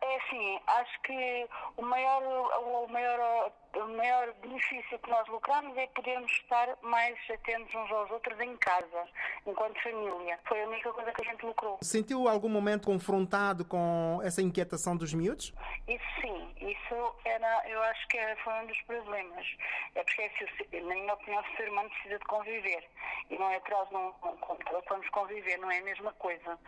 É 0.00 0.16
assim, 0.16 0.60
acho 0.66 1.00
que 1.02 1.48
o 1.76 1.82
maior, 1.82 2.22
o 2.22 2.88
maior 2.88 3.52
o 3.76 3.96
maior 3.96 4.32
benefício 4.40 4.98
que 4.98 5.10
nós 5.10 5.26
lucramos 5.28 5.76
é 5.76 5.86
podermos 5.88 6.30
estar 6.30 6.76
mais 6.82 7.18
atentos 7.30 7.74
uns 7.74 7.90
aos 7.90 8.10
outros 8.10 8.38
em 8.40 8.56
casa, 8.58 9.08
enquanto 9.46 9.82
família. 9.82 10.38
Foi 10.46 10.62
a 10.62 10.68
única 10.68 10.92
coisa 10.92 11.12
que 11.12 11.22
a 11.22 11.32
gente 11.32 11.44
lucrou. 11.44 11.78
Sentiu 11.82 12.28
algum 12.28 12.48
momento 12.48 12.86
confrontado 12.86 13.64
com 13.64 14.20
essa 14.22 14.40
inquietação 14.40 14.96
dos 14.96 15.12
miúdos? 15.12 15.52
Isso 15.88 16.04
sim, 16.20 16.54
isso 16.60 17.16
era, 17.24 17.68
eu 17.68 17.82
acho 17.82 18.06
que 18.08 18.18
foi 18.42 18.52
um 18.54 18.66
dos 18.66 18.80
problemas. 18.82 19.46
É 19.94 20.02
porque, 20.04 20.80
na 20.80 20.94
minha 20.94 21.14
opinião, 21.14 21.42
o 21.42 21.56
ser 21.56 21.68
humano 21.68 21.90
precisa 21.90 22.18
de 22.18 22.24
conviver. 22.26 22.84
E 23.30 23.38
não 23.38 23.50
é 23.50 23.58
um 23.58 24.36
computador 24.38 24.82
que 24.82 24.88
vamos 24.88 25.08
conviver, 25.10 25.58
não 25.58 25.70
é 25.70 25.78
a 25.78 25.84
mesma 25.84 26.12
coisa. 26.14 26.58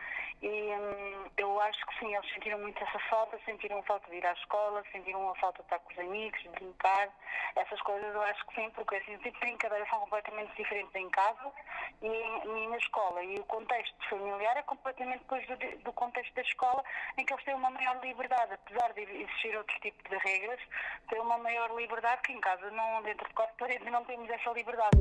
E 0.42 0.49
hum, 0.49 1.30
eu 1.37 1.61
acho 1.61 1.87
que 1.87 1.99
sim, 1.99 2.14
eles 2.14 2.30
sentiram 2.32 2.58
muito 2.58 2.82
essa 2.82 2.99
falta, 3.09 3.39
sentiram 3.45 3.83
falta 3.83 4.09
de 4.11 4.17
ir 4.17 4.27
à 4.27 4.33
escola, 4.33 4.83
sentiram 4.93 5.31
a 5.31 5.35
falta 5.37 5.63
de 5.63 5.67
estar 5.67 5.79
com 5.79 5.93
os 5.93 5.99
amigos, 5.99 6.43
de 6.43 6.49
brincar 6.51 7.09
essas 7.57 7.81
coisas 7.83 8.15
eu 8.15 8.23
acho 8.23 8.47
que 8.47 8.55
sim, 8.55 8.71
porque 8.71 8.97
assim, 8.97 9.17
tipo 9.19 9.33
de 9.33 9.41
brincadeiras 9.41 9.89
são 9.89 10.01
completamente 10.01 10.55
diferentes 10.57 10.95
em 10.95 11.09
casa 11.11 11.53
e, 12.03 12.07
e, 12.07 12.69
na 12.69 12.77
escola. 12.77 13.23
E 13.25 13.37
o 13.37 13.45
contexto 13.45 14.09
familiar 14.09 14.57
é 14.57 14.63
completamente 14.63 15.21
depois 15.21 15.47
do, 15.47 15.57
do, 15.57 15.93
contexto 15.93 16.35
da 16.35 16.43
escola, 16.43 16.85
em 17.17 17.25
que 17.25 17.33
eles 17.33 17.45
têm 17.45 17.55
uma 17.55 17.71
maior 17.71 17.99
liberdade, 18.03 18.55
apesar 18.55 18.93
de 18.93 19.03
existir 19.03 19.57
outro 19.57 19.81
tipo 19.81 20.09
de 20.09 20.17
regras, 20.19 20.61
têm 21.09 21.21
uma 21.21 21.39
maior 21.39 21.75
liberdade 21.75 22.23
que 22.23 22.33
em 22.33 22.41
casa, 22.41 22.71
não, 22.71 23.03
dentro 23.03 23.27
de 23.27 23.35
quatro 23.35 23.55
paredes, 23.57 23.91
não 23.91 24.05
temos 24.05 24.29
essa 24.29 24.51
liberdade. 24.51 24.97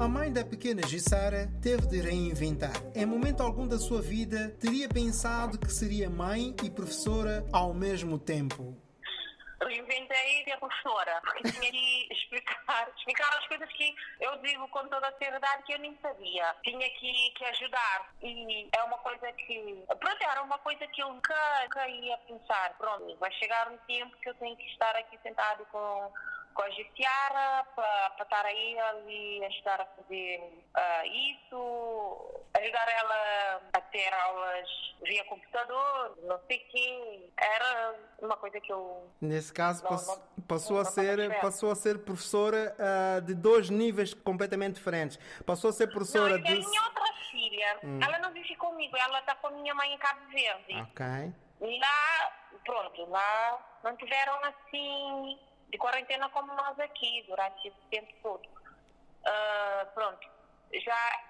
A 0.00 0.08
mãe 0.08 0.32
da 0.32 0.42
pequena 0.42 0.80
Gissara 0.88 1.46
teve 1.60 1.86
de 1.86 2.00
reinventar. 2.00 2.72
Em 2.94 3.04
momento 3.04 3.42
algum 3.42 3.68
da 3.68 3.76
sua 3.76 4.00
vida, 4.00 4.48
teria 4.58 4.88
pensado 4.88 5.58
que 5.58 5.70
seria 5.70 6.08
mãe 6.08 6.56
e 6.64 6.70
professora 6.70 7.44
ao 7.52 7.74
mesmo 7.74 8.18
tempo. 8.18 8.74
Reinventei 9.62 10.50
a 10.54 10.56
professora, 10.56 11.20
porque 11.20 11.52
tinha 11.52 11.70
que 11.70 12.08
explicar, 12.16 12.88
explicar 12.96 13.28
as 13.38 13.46
coisas 13.46 13.68
que 13.74 13.94
eu 14.22 14.38
digo 14.38 14.66
com 14.68 14.88
toda 14.88 15.06
a 15.06 15.12
seriedade 15.18 15.64
que 15.64 15.74
eu 15.74 15.78
nem 15.80 15.94
sabia. 16.00 16.56
Tinha 16.64 16.88
que, 16.98 17.30
que 17.36 17.44
ajudar. 17.44 18.14
E 18.22 18.70
é 18.74 18.82
uma 18.84 18.96
coisa 19.00 19.30
que. 19.32 19.84
Pronto, 19.86 20.22
era 20.22 20.42
uma 20.42 20.58
coisa 20.60 20.86
que 20.86 21.02
eu 21.02 21.12
nunca, 21.12 21.36
nunca 21.64 21.88
ia 21.88 22.16
pensar. 22.26 22.74
Pronto, 22.78 23.14
vai 23.18 23.30
chegar 23.32 23.70
um 23.70 23.76
tempo 23.86 24.16
que 24.22 24.30
eu 24.30 24.34
tenho 24.36 24.56
que 24.56 24.66
estar 24.72 24.96
aqui 24.96 25.18
sentado 25.22 25.62
com 25.66 26.10
com 26.54 26.62
a 26.62 26.70
Giciara 26.70 27.64
para 27.74 28.22
estar 28.22 28.44
aí 28.44 28.78
ali 28.78 29.44
ajudar 29.44 29.80
a 29.80 29.86
fazer 29.86 30.38
uh, 30.76 31.06
isso, 31.06 32.44
ajudar 32.54 32.88
ela 32.88 33.62
a 33.72 33.80
ter 33.80 34.12
aulas 34.12 34.68
via 35.02 35.24
computador, 35.24 36.18
não 36.22 36.38
sei 36.46 36.58
quê. 36.58 37.30
Era 37.36 37.94
uma 38.20 38.36
coisa 38.36 38.60
que 38.60 38.72
eu. 38.72 39.10
Nesse 39.20 39.52
caso, 39.52 39.82
não, 39.82 39.90
passou, 39.90 40.16
não, 40.16 40.44
passou 40.44 40.76
não, 40.76 40.82
a 40.82 40.84
ser, 40.84 41.40
passou 41.40 41.70
a 41.70 41.74
ser 41.74 41.98
professora 42.04 42.76
uh, 42.78 43.20
de 43.22 43.34
dois 43.34 43.70
níveis 43.70 44.14
completamente 44.14 44.74
diferentes. 44.74 45.18
Passou 45.44 45.70
a 45.70 45.72
ser 45.72 45.88
professora 45.88 46.36
não, 46.36 46.42
de. 46.42 46.52
A 46.52 46.56
minha 46.56 46.82
outra 46.82 47.12
filha, 47.30 47.78
hum. 47.82 47.98
ela 48.02 48.18
não 48.18 48.32
vive 48.32 48.54
comigo, 48.56 48.96
ela 48.96 49.20
está 49.20 49.34
com 49.36 49.48
a 49.48 49.50
minha 49.50 49.74
mãe 49.74 49.92
em 49.94 49.98
Cabo 49.98 50.20
Verde. 50.30 50.88
Ok. 50.90 51.06
Lá, 51.60 52.32
pronto, 52.64 53.10
lá 53.10 53.66
não 53.82 53.96
tiveram 53.96 54.38
assim 54.44 55.38
de 55.70 55.78
quarentena 55.78 56.28
como 56.30 56.52
nós 56.54 56.78
aqui, 56.80 57.24
durante 57.28 57.68
esse 57.68 57.80
tempo 57.90 58.12
todo. 58.22 58.46
Uh, 58.46 59.86
pronto, 59.94 60.28
já 60.72 61.20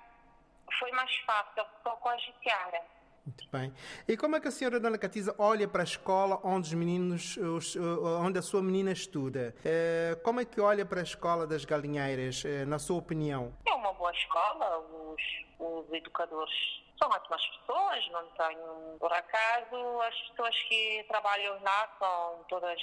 foi 0.78 0.90
mais 0.92 1.14
fácil 1.26 1.64
só 1.82 1.90
com 1.96 2.08
a 2.08 2.16
Gitiara. 2.16 2.82
Muito 3.24 3.48
bem. 3.50 3.72
E 4.08 4.16
como 4.16 4.36
é 4.36 4.40
que 4.40 4.48
a 4.48 4.50
senhora 4.50 4.80
Dona 4.80 4.96
Catiza 4.96 5.34
olha 5.38 5.68
para 5.68 5.82
a 5.82 5.84
escola 5.84 6.40
onde 6.42 6.68
os 6.68 6.74
meninos, 6.74 7.36
os, 7.36 7.76
onde 7.76 8.38
a 8.38 8.42
sua 8.42 8.62
menina 8.62 8.90
estuda? 8.90 9.54
É, 9.64 10.18
como 10.24 10.40
é 10.40 10.44
que 10.44 10.60
olha 10.60 10.86
para 10.86 11.00
a 11.00 11.02
escola 11.02 11.46
das 11.46 11.64
galinheiras, 11.64 12.44
é, 12.44 12.64
na 12.64 12.78
sua 12.78 12.96
opinião? 12.96 13.52
É 13.66 13.72
uma 13.74 13.92
boa 13.92 14.10
escola, 14.12 14.78
os, 14.78 15.22
os 15.58 15.92
educadores 15.92 16.54
são 17.02 17.10
ótimas 17.10 17.46
pessoas, 17.46 18.08
não 18.10 18.26
tenho, 18.32 18.96
por 18.98 19.10
acaso, 19.10 20.00
as 20.02 20.14
pessoas 20.28 20.62
que 20.64 21.04
trabalham 21.08 21.58
lá 21.62 21.88
são 21.98 22.44
todas 22.48 22.78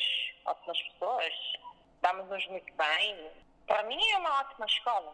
ótimas 0.46 0.82
pessoas, 0.82 1.34
damos-nos 2.02 2.48
muito 2.48 2.74
bem. 2.76 3.32
Para 3.68 3.84
mim 3.84 4.00
é 4.10 4.18
uma 4.18 4.40
ótima 4.40 4.66
escola. 4.66 5.14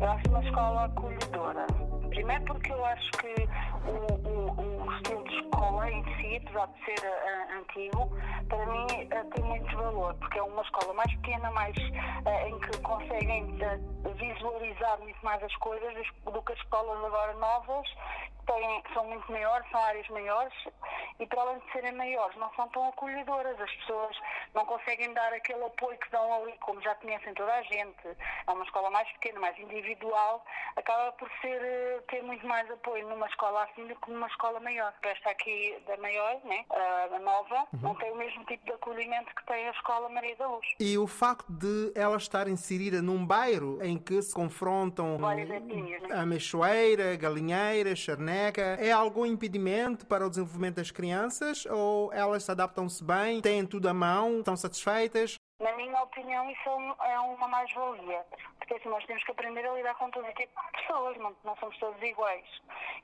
Eu 0.00 0.10
acho 0.10 0.28
uma 0.28 0.44
escola 0.44 0.84
acolhedora. 0.86 1.89
Primeiro 2.10 2.44
porque 2.44 2.72
eu 2.72 2.84
acho 2.84 3.10
que 3.12 3.34
o, 3.86 4.28
o, 4.28 4.84
o 4.84 4.92
estilo 4.96 5.24
de 5.24 5.36
escola 5.40 5.90
em 5.90 6.04
si, 6.16 6.36
apesar 6.36 6.66
de 6.66 6.84
ser 6.84 7.06
uh, 7.06 7.58
antigo, 7.58 8.16
para 8.48 8.66
mim 8.66 8.84
uh, 8.84 9.30
tem 9.30 9.44
muito 9.44 9.76
valor, 9.76 10.14
porque 10.14 10.38
é 10.38 10.42
uma 10.42 10.62
escola 10.62 10.92
mais 10.94 11.14
pequena, 11.16 11.50
mais 11.52 11.76
uh, 11.76 12.48
em 12.48 12.58
que 12.60 12.78
conseguem 12.78 13.58
visualizar 14.16 14.98
muito 15.00 15.18
mais 15.24 15.42
as 15.42 15.54
coisas 15.56 15.94
do 16.24 16.42
que 16.42 16.52
as 16.52 16.58
escolas 16.58 17.04
agora 17.04 17.32
novas 17.34 17.86
têm, 18.50 18.82
são 18.92 19.04
muito 19.06 19.30
maiores, 19.30 19.70
são 19.70 19.80
áreas 19.80 20.08
maiores 20.08 20.54
e 21.18 21.26
para 21.26 21.42
além 21.42 21.58
de 21.58 21.72
serem 21.72 21.92
maiores 21.92 22.36
não 22.36 22.50
são 22.54 22.68
tão 22.68 22.88
acolhedoras. 22.88 23.60
As 23.60 23.70
pessoas 23.76 24.16
não 24.54 24.64
conseguem 24.64 25.12
dar 25.12 25.32
aquele 25.32 25.64
apoio 25.64 25.98
que 25.98 26.10
dão 26.10 26.42
ali, 26.42 26.54
como 26.60 26.80
já 26.82 26.94
conhecem 26.96 27.32
toda 27.34 27.52
a 27.52 27.62
gente. 27.62 28.16
É 28.46 28.50
uma 28.50 28.64
escola 28.64 28.90
mais 28.90 29.10
pequena, 29.12 29.40
mais 29.40 29.58
individual, 29.58 30.44
acaba 30.76 31.12
por 31.12 31.30
ser, 31.40 31.60
eh, 31.62 32.02
ter 32.08 32.22
muito 32.22 32.46
mais 32.46 32.68
apoio 32.70 33.06
numa 33.08 33.26
escola 33.26 33.64
assim 33.64 33.86
do 33.86 33.94
que 33.96 34.10
numa 34.10 34.26
escola 34.26 34.58
maior. 34.60 34.92
Esta 35.02 35.30
aqui 35.30 35.76
da 35.86 35.96
maior, 35.98 36.40
né, 36.44 36.64
a 36.70 37.18
nova, 37.18 37.66
uhum. 37.72 37.80
não 37.82 37.94
tem 37.96 38.10
o 38.10 38.16
mesmo 38.16 38.44
tipo 38.46 38.64
de 38.64 38.72
acolhimento 38.72 39.34
que 39.34 39.44
tem 39.46 39.68
a 39.68 39.72
escola 39.72 40.08
Maria 40.08 40.36
da 40.36 40.48
Luz. 40.48 40.66
E 40.78 40.96
o 40.96 41.06
facto 41.06 41.52
de 41.52 41.92
ela 41.94 42.16
estar 42.16 42.48
inserida 42.48 43.02
num 43.02 43.24
bairro 43.24 43.82
em 43.82 43.98
que 43.98 44.20
se 44.22 44.34
confrontam 44.34 45.18
etnias, 45.38 46.02
né? 46.02 46.16
a 46.16 46.24
Meixoeira, 46.24 47.16
Galinheira, 47.16 47.94
É 48.78 48.92
algum 48.92 49.26
impedimento 49.26 50.06
para 50.06 50.26
o 50.26 50.30
desenvolvimento 50.30 50.76
das 50.76 50.90
crianças 50.90 51.66
ou 51.66 52.12
elas 52.12 52.44
se 52.44 52.50
adaptam-se 52.50 53.02
bem, 53.04 53.40
têm 53.40 53.66
tudo 53.66 53.88
à 53.88 53.94
mão, 53.94 54.38
estão 54.38 54.56
satisfeitas? 54.56 55.34
Na 55.60 55.76
minha 55.76 56.02
opinião, 56.02 56.50
isso 56.50 56.68
é, 57.02 57.12
é 57.12 57.20
uma 57.20 57.46
mais-valia. 57.46 58.24
Porque 58.70 58.82
assim, 58.82 58.88
nós 58.88 59.04
temos 59.04 59.24
que 59.24 59.32
aprender 59.32 59.66
a 59.66 59.72
lidar 59.72 59.96
com 59.96 60.08
todo 60.12 60.24
tipo 60.34 60.62
de 60.62 60.80
pessoas, 60.80 61.16
não, 61.16 61.34
não 61.42 61.56
somos 61.56 61.76
todos 61.78 62.00
iguais. 62.00 62.46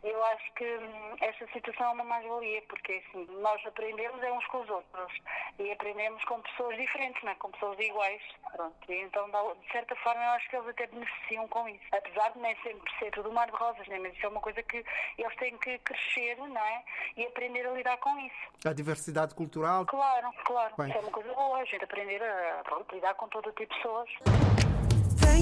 Eu 0.05 0.25
acho 0.27 0.53
que 0.53 0.65
hum, 0.65 1.17
esta 1.21 1.45
situação 1.49 1.87
é 1.89 1.93
uma 1.93 2.05
mais-valia, 2.05 2.63
porque 2.69 3.03
assim, 3.09 3.27
nós 3.41 3.61
aprendemos 3.67 4.23
é 4.23 4.31
uns 4.31 4.47
com 4.47 4.61
os 4.61 4.71
outros. 4.71 5.13
E 5.59 5.73
aprendemos 5.73 6.23
com 6.27 6.41
pessoas 6.41 6.77
diferentes, 6.77 7.21
não 7.25 7.33
é? 7.33 7.35
com 7.35 7.51
pessoas 7.51 7.77
iguais. 7.81 8.23
Pronto. 8.53 8.77
E 8.89 8.95
então, 8.95 9.29
de 9.29 9.73
certa 9.73 9.97
forma, 9.97 10.23
eu 10.23 10.31
acho 10.31 10.49
que 10.49 10.55
eles 10.55 10.69
até 10.69 10.87
beneficiam 10.87 11.49
com 11.49 11.69
isso. 11.69 11.85
Apesar 11.91 12.31
de 12.31 12.39
nem 12.39 12.55
sempre 12.63 12.93
ser 13.01 13.11
tudo 13.11 13.33
mar 13.33 13.51
de 13.51 13.57
rosas, 13.57 13.89
né? 13.89 13.99
mas 13.99 14.15
isso 14.15 14.25
é 14.25 14.29
uma 14.29 14.41
coisa 14.41 14.63
que 14.63 14.85
eles 15.19 15.37
têm 15.37 15.59
que 15.59 15.79
crescer 15.81 16.37
não 16.37 16.65
é? 16.65 16.85
e 17.17 17.27
aprender 17.27 17.67
a 17.67 17.73
lidar 17.73 17.97
com 17.97 18.17
isso. 18.21 18.69
A 18.69 18.73
diversidade 18.73 19.35
cultural? 19.35 19.85
Claro, 19.87 20.31
claro. 20.45 20.75
Bem. 20.79 20.91
Isso 20.91 20.99
é 20.99 21.01
uma 21.01 21.11
coisa 21.11 21.35
boa, 21.35 21.59
a 21.59 21.65
gente 21.65 21.83
aprender 21.83 22.23
a 22.23 22.63
pronto, 22.63 22.95
lidar 22.95 23.15
com 23.15 23.27
todo 23.29 23.51
tipo 23.51 23.75
de 23.75 23.83
pessoas. 23.83 24.76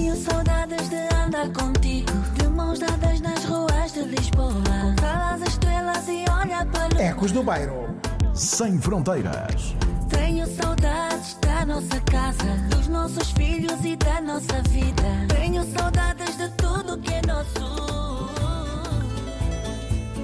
Tenho 0.05 0.17
saudades 0.17 0.87
de 0.87 1.15
andar 1.15 1.49
contigo, 1.51 2.11
de 2.37 2.47
mãos 2.47 2.77
dadas 2.77 3.19
nas 3.21 3.43
ruas 3.45 3.91
de 3.91 4.03
Lisboa, 4.03 4.51
contadas 4.79 5.41
as 5.41 5.47
estrelas 5.47 6.07
e 6.07 6.23
olhar 6.31 6.63
para 6.67 7.01
Ecos 7.01 7.31
do 7.31 7.41
Bairro. 7.41 7.89
Sem 8.35 8.79
fronteiras. 8.79 9.75
Tenho 10.07 10.45
saudades 10.45 11.35
da 11.41 11.65
nossa 11.65 11.99
casa, 12.01 12.55
dos 12.69 12.87
nossos 12.87 13.31
filhos 13.31 13.83
e 13.83 13.95
da 13.95 14.21
nossa 14.21 14.61
vida. 14.69 15.25
Tenho 15.27 15.63
saudades 15.75 16.37
de 16.37 16.49
tudo 16.49 16.99
que 16.99 17.11
é 17.11 17.21
nosso. 17.25 18.29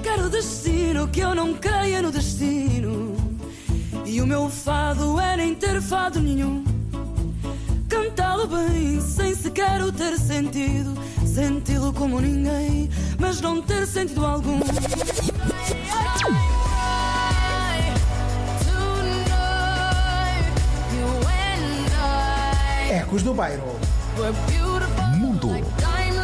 Quero 0.03 0.29
destino 0.29 1.07
que 1.07 1.21
eu 1.21 1.33
não 1.33 1.55
creia 1.55 2.03
no 2.03 2.11
destino. 2.11 3.15
E 4.05 4.21
o 4.21 4.27
meu 4.27 4.47
fado 4.47 5.19
é 5.19 5.37
nem 5.37 5.55
ter 5.55 5.81
fado 5.81 6.19
nenhum 6.19 6.70
cantá-lo 7.91 8.47
bem, 8.47 9.01
sem 9.01 9.35
sequer 9.35 9.81
o 9.81 9.91
ter 9.91 10.17
sentido. 10.17 10.97
Senti-lo 11.25 11.91
como 11.91 12.21
ninguém, 12.21 12.89
mas 13.19 13.41
não 13.41 13.61
ter 13.61 13.85
sentido 13.85 14.25
algum. 14.25 14.61
Ecos 22.89 23.23
do 23.23 23.33
Bairro. 23.33 23.79
Mundo 25.17 25.49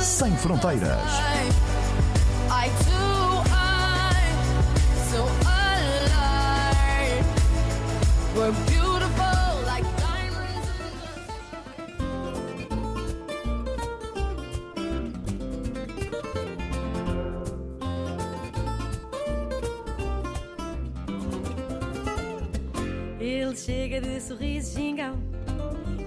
sem 0.01 0.35
fronteiras. 0.37 1.01
We're 8.35 8.51
beautiful. 8.51 8.86
Chega 23.67 23.99
de 23.99 24.21
sorriso 24.21 24.79
gingão 24.79 25.17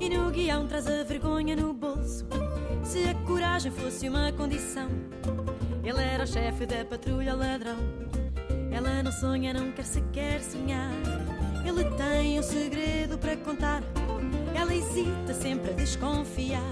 e 0.01 0.09
no 0.09 0.31
guião 0.31 0.67
traz 0.67 0.87
a 0.87 1.05
vergonha 1.05 1.55
no 1.55 1.75
bolso. 1.75 2.27
Se 2.83 3.07
a 3.07 3.15
coragem 3.27 3.71
fosse 3.71 4.09
uma 4.09 4.33
condição, 4.33 4.89
ele 5.85 6.01
era 6.01 6.25
o 6.25 6.27
chefe 6.27 6.65
da 6.65 6.87
patrulha 6.87 7.35
ladrão. 7.35 7.77
Ela 8.73 9.03
não 9.03 9.13
sonha, 9.13 9.53
não 9.53 9.73
quer 9.73 9.85
sequer 9.85 10.41
sonhar. 10.41 10.91
Ele 11.63 11.85
tem 11.99 12.41
um 12.41 12.43
segredo 12.43 13.19
para 13.19 13.37
contar. 13.37 13.83
Ela 14.55 14.75
hesita 14.75 15.35
sempre 15.35 15.73
a 15.73 15.75
desconfiar. 15.75 16.63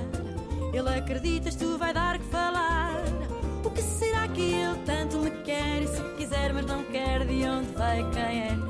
Ele 0.73 0.89
acredita, 0.89 1.51
tu 1.51 1.77
vai 1.77 1.93
dar 1.93 2.19
que 2.19 2.25
falar. 2.29 2.95
O 3.63 3.69
que 3.69 3.83
será 3.83 4.27
que 4.29 4.41
ele 4.41 4.79
tanto 4.87 5.19
me 5.19 5.33
quer? 5.43 5.83
E 5.83 5.87
se 5.87 6.03
quiser, 6.17 6.55
mas 6.55 6.65
não 6.65 6.83
quer, 6.85 7.27
de 7.27 7.45
onde 7.45 7.73
vai 7.75 8.11
quem 8.11 8.23
é? 8.23 8.68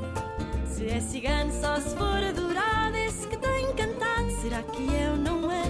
Se 0.79 0.87
é 0.87 1.01
cigano, 1.01 1.51
só 1.51 1.75
se 1.75 1.93
for 1.93 2.23
adorado. 2.23 2.95
Esse 2.95 3.27
que 3.27 3.35
tem 3.35 3.65
encantado, 3.65 4.31
será 4.41 4.63
que 4.63 4.81
eu 4.81 5.17
não 5.17 5.51
é? 5.51 5.63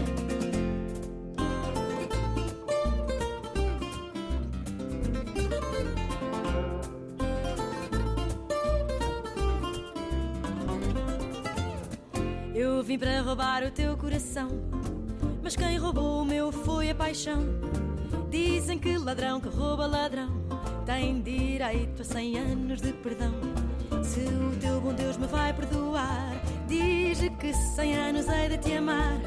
Eu 12.53 12.83
vim 12.83 12.99
para 12.99 13.19
roubar 13.21 13.63
o 13.63 13.71
teu 13.71 13.97
coração, 13.97 14.49
mas 15.41 15.55
quem 15.55 15.75
roubou 15.79 16.21
o 16.21 16.25
meu 16.25 16.51
foi 16.51 16.91
a 16.91 16.95
paixão. 16.95 17.47
Dizem 18.29 18.77
que 18.77 18.95
ladrão 18.95 19.41
que 19.41 19.49
rouba 19.49 19.87
ladrão 19.87 20.29
tem 20.85 21.19
direito 21.19 22.03
a 22.03 22.05
cem 22.05 22.37
anos 22.37 22.79
de 22.79 22.93
perdão. 22.93 23.48
Bom 24.81 24.93
Deus 24.93 25.17
me 25.17 25.27
vai 25.27 25.51
perdoar, 25.53 26.41
diz 26.65 27.19
que 27.37 27.53
cem 27.53 27.97
anos 27.97 28.27
hei 28.29 28.47
de 28.49 28.57
te 28.57 28.73
amar. 28.73 29.19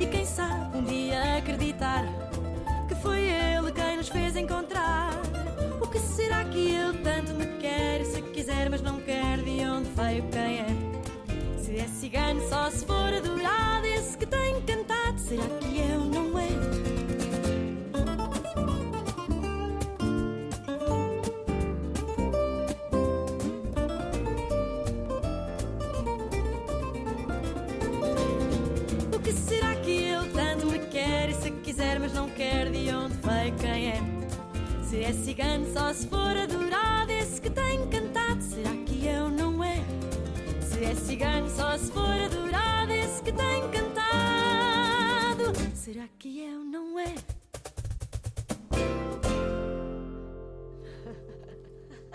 E 0.00 0.06
quem 0.06 0.24
sabe 0.26 0.76
um 0.76 0.82
dia 0.82 1.38
acreditar 1.38 2.04
que 2.88 2.94
foi 2.96 3.20
ele 3.20 3.70
quem 3.72 3.96
nos 3.96 4.08
fez 4.08 4.36
encontrar. 4.36 5.12
O 5.80 5.86
que 5.86 5.98
será 5.98 6.44
que 6.44 6.58
ele 6.58 6.98
tanto 6.98 7.32
me 7.34 7.46
quer? 7.58 8.04
Se 8.04 8.20
quiser, 8.22 8.68
mas 8.68 8.82
não 8.82 9.00
quer, 9.00 9.38
de 9.38 9.64
onde 9.64 9.88
veio 9.90 10.24
quem 10.30 10.58
é? 10.60 10.66
Se 11.58 11.76
é 11.76 11.86
cigano, 11.86 12.40
só 12.48 12.68
se 12.68 12.84
for 12.84 13.14
adorado, 13.14 13.86
esse 13.86 14.18
que 14.18 14.26
tem 14.26 14.60
cantado, 14.62 15.18
será 15.20 15.44
que 15.60 15.80
eu 15.80 16.00
não 16.00 16.38
é? 16.38 17.01
É 35.12 35.14
cigano, 35.14 35.70
só 35.74 35.92
se 35.92 36.06
for 36.06 36.36
adorado. 36.36 37.12
Esse 37.12 37.38
que 37.38 37.50
tem 37.50 37.86
cantado, 37.90 38.42
será 38.42 38.74
que 38.86 39.06
eu 39.06 39.28
não 39.28 39.62
é? 39.62 39.76
Se 40.62 40.82
é 40.82 40.94
cigano, 40.94 41.50
só 41.50 41.76
se 41.76 41.92
for 41.92 42.00
adorado. 42.00 42.92
Esse 42.92 43.22
que 43.22 43.30
tem 43.32 43.70
cantado, 43.70 45.52
será 45.74 46.08
que 46.18 46.40
eu 46.40 46.64
não 46.64 46.98
é? 46.98 47.14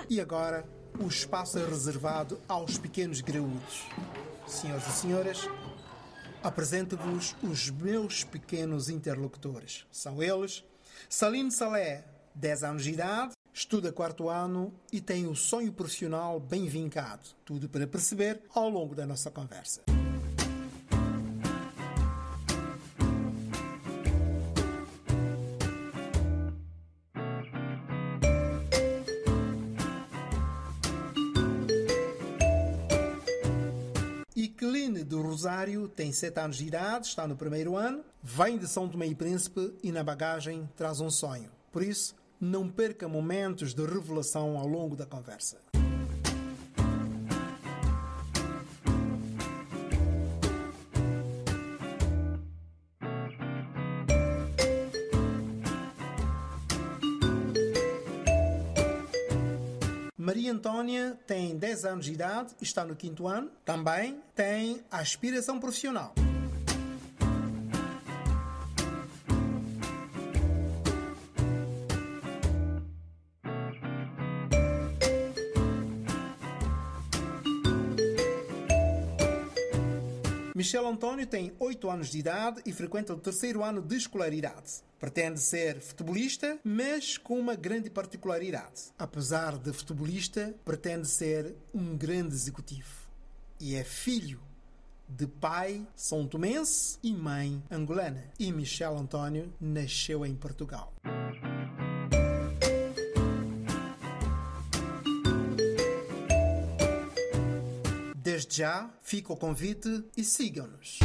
E 0.10 0.19
agora, 0.19 0.65
o 0.99 1.07
espaço 1.07 1.60
é 1.60 1.65
reservado 1.65 2.41
aos 2.47 2.79
pequenos 2.79 3.21
graúdos. 3.21 3.83
Senhoras 4.47 4.88
e 4.88 4.91
senhoras, 4.91 5.49
apresento-vos 6.41 7.36
os 7.43 7.69
meus 7.69 8.23
pequenos 8.23 8.89
interlocutores. 8.89 9.86
São 9.91 10.23
eles 10.23 10.63
Saline 11.10 11.51
Salé, 11.51 12.03
10 12.38 12.63
anos 12.63 12.84
de 12.84 12.91
idade, 12.91 13.34
estuda 13.52 13.91
quarto 13.91 14.30
ano 14.30 14.71
e 14.93 15.02
tem 15.02 15.26
o 15.26 15.36
sonho 15.36 15.73
profissional 15.73 16.39
bem 16.39 16.67
vincado. 16.67 17.28
Tudo 17.43 17.67
para 17.67 17.88
perceber 17.88 18.41
ao 18.54 18.69
longo 18.69 18.93
da 18.93 19.06
nossa 19.08 19.32
conversa. 19.32 19.82
Iqueline 34.36 35.04
do 35.04 35.23
Rosário 35.23 35.88
tem 35.88 36.12
7 36.12 36.39
anos 36.39 36.58
de 36.58 36.67
idade, 36.67 37.08
está 37.08 37.28
no 37.28 37.36
primeiro 37.36 37.76
ano, 37.76 38.04
vem 38.21 38.60
de 38.60 38.67
São 38.67 38.88
Tomé 38.88 39.08
e 39.08 39.15
Príncipe 39.15 39.73
e 39.82 39.91
na 39.91 40.04
bagagem 40.04 40.69
traz 40.76 41.00
um 41.00 41.10
sonho. 41.10 41.50
Por 41.71 41.82
isso, 41.82 42.15
não 42.39 42.69
perca 42.69 43.08
momentos 43.08 43.73
de 43.73 43.86
revelação 43.86 44.58
ao 44.58 44.67
longo 44.67 44.95
da 44.95 45.06
conversa. 45.06 45.58
Maria 60.28 60.52
Antônia 60.52 61.17
tem 61.26 61.56
10 61.56 61.86
anos 61.86 62.06
de 62.06 62.12
idade, 62.12 62.54
está 62.62 62.84
no 62.84 62.97
quinto 62.97 63.28
ano. 63.28 63.50
Também 63.63 64.21
tem 64.36 64.84
aspiração 64.91 65.58
profissional. 65.58 66.13
Michel 80.67 80.86
Antônio 80.86 81.25
tem 81.25 81.53
8 81.60 81.89
anos 81.89 82.10
de 82.10 82.19
idade 82.19 82.62
e 82.65 82.73
frequenta 82.73 83.13
o 83.13 83.17
terceiro 83.17 83.63
ano 83.63 83.82
de 83.82 83.95
escolaridade. 83.95 84.84
Pretende 84.99 85.39
ser 85.39 85.80
futebolista, 85.80 86.60
mas 86.62 87.17
com 87.17 87.39
uma 87.39 87.56
grande 87.56 87.89
particularidade. 87.89 88.91
Apesar 88.99 89.58
de 89.58 89.71
futebolista, 89.71 90.53
pretende 90.65 91.08
ser 91.08 91.56
um 91.73 91.95
grande 91.95 92.36
executivo. 92.36 93.08
E 93.62 93.75
é 93.75 93.84
filho 93.86 94.41
de 95.08 95.25
pai 95.25 95.88
são 95.95 96.27
tomense 96.27 96.99
e 97.01 97.13
mãe 97.13 97.63
angolana. 97.71 98.25
E 98.38 98.51
Michel 98.51 98.97
Antônio 98.97 99.53
nasceu 99.62 100.25
em 100.25 100.36
Portugal. 100.36 100.93
Desde 108.47 108.60
já, 108.60 108.89
fica 109.01 109.33
o 109.33 109.36
convite 109.36 110.05
e 110.15 110.23
sigam-nos. 110.23 110.99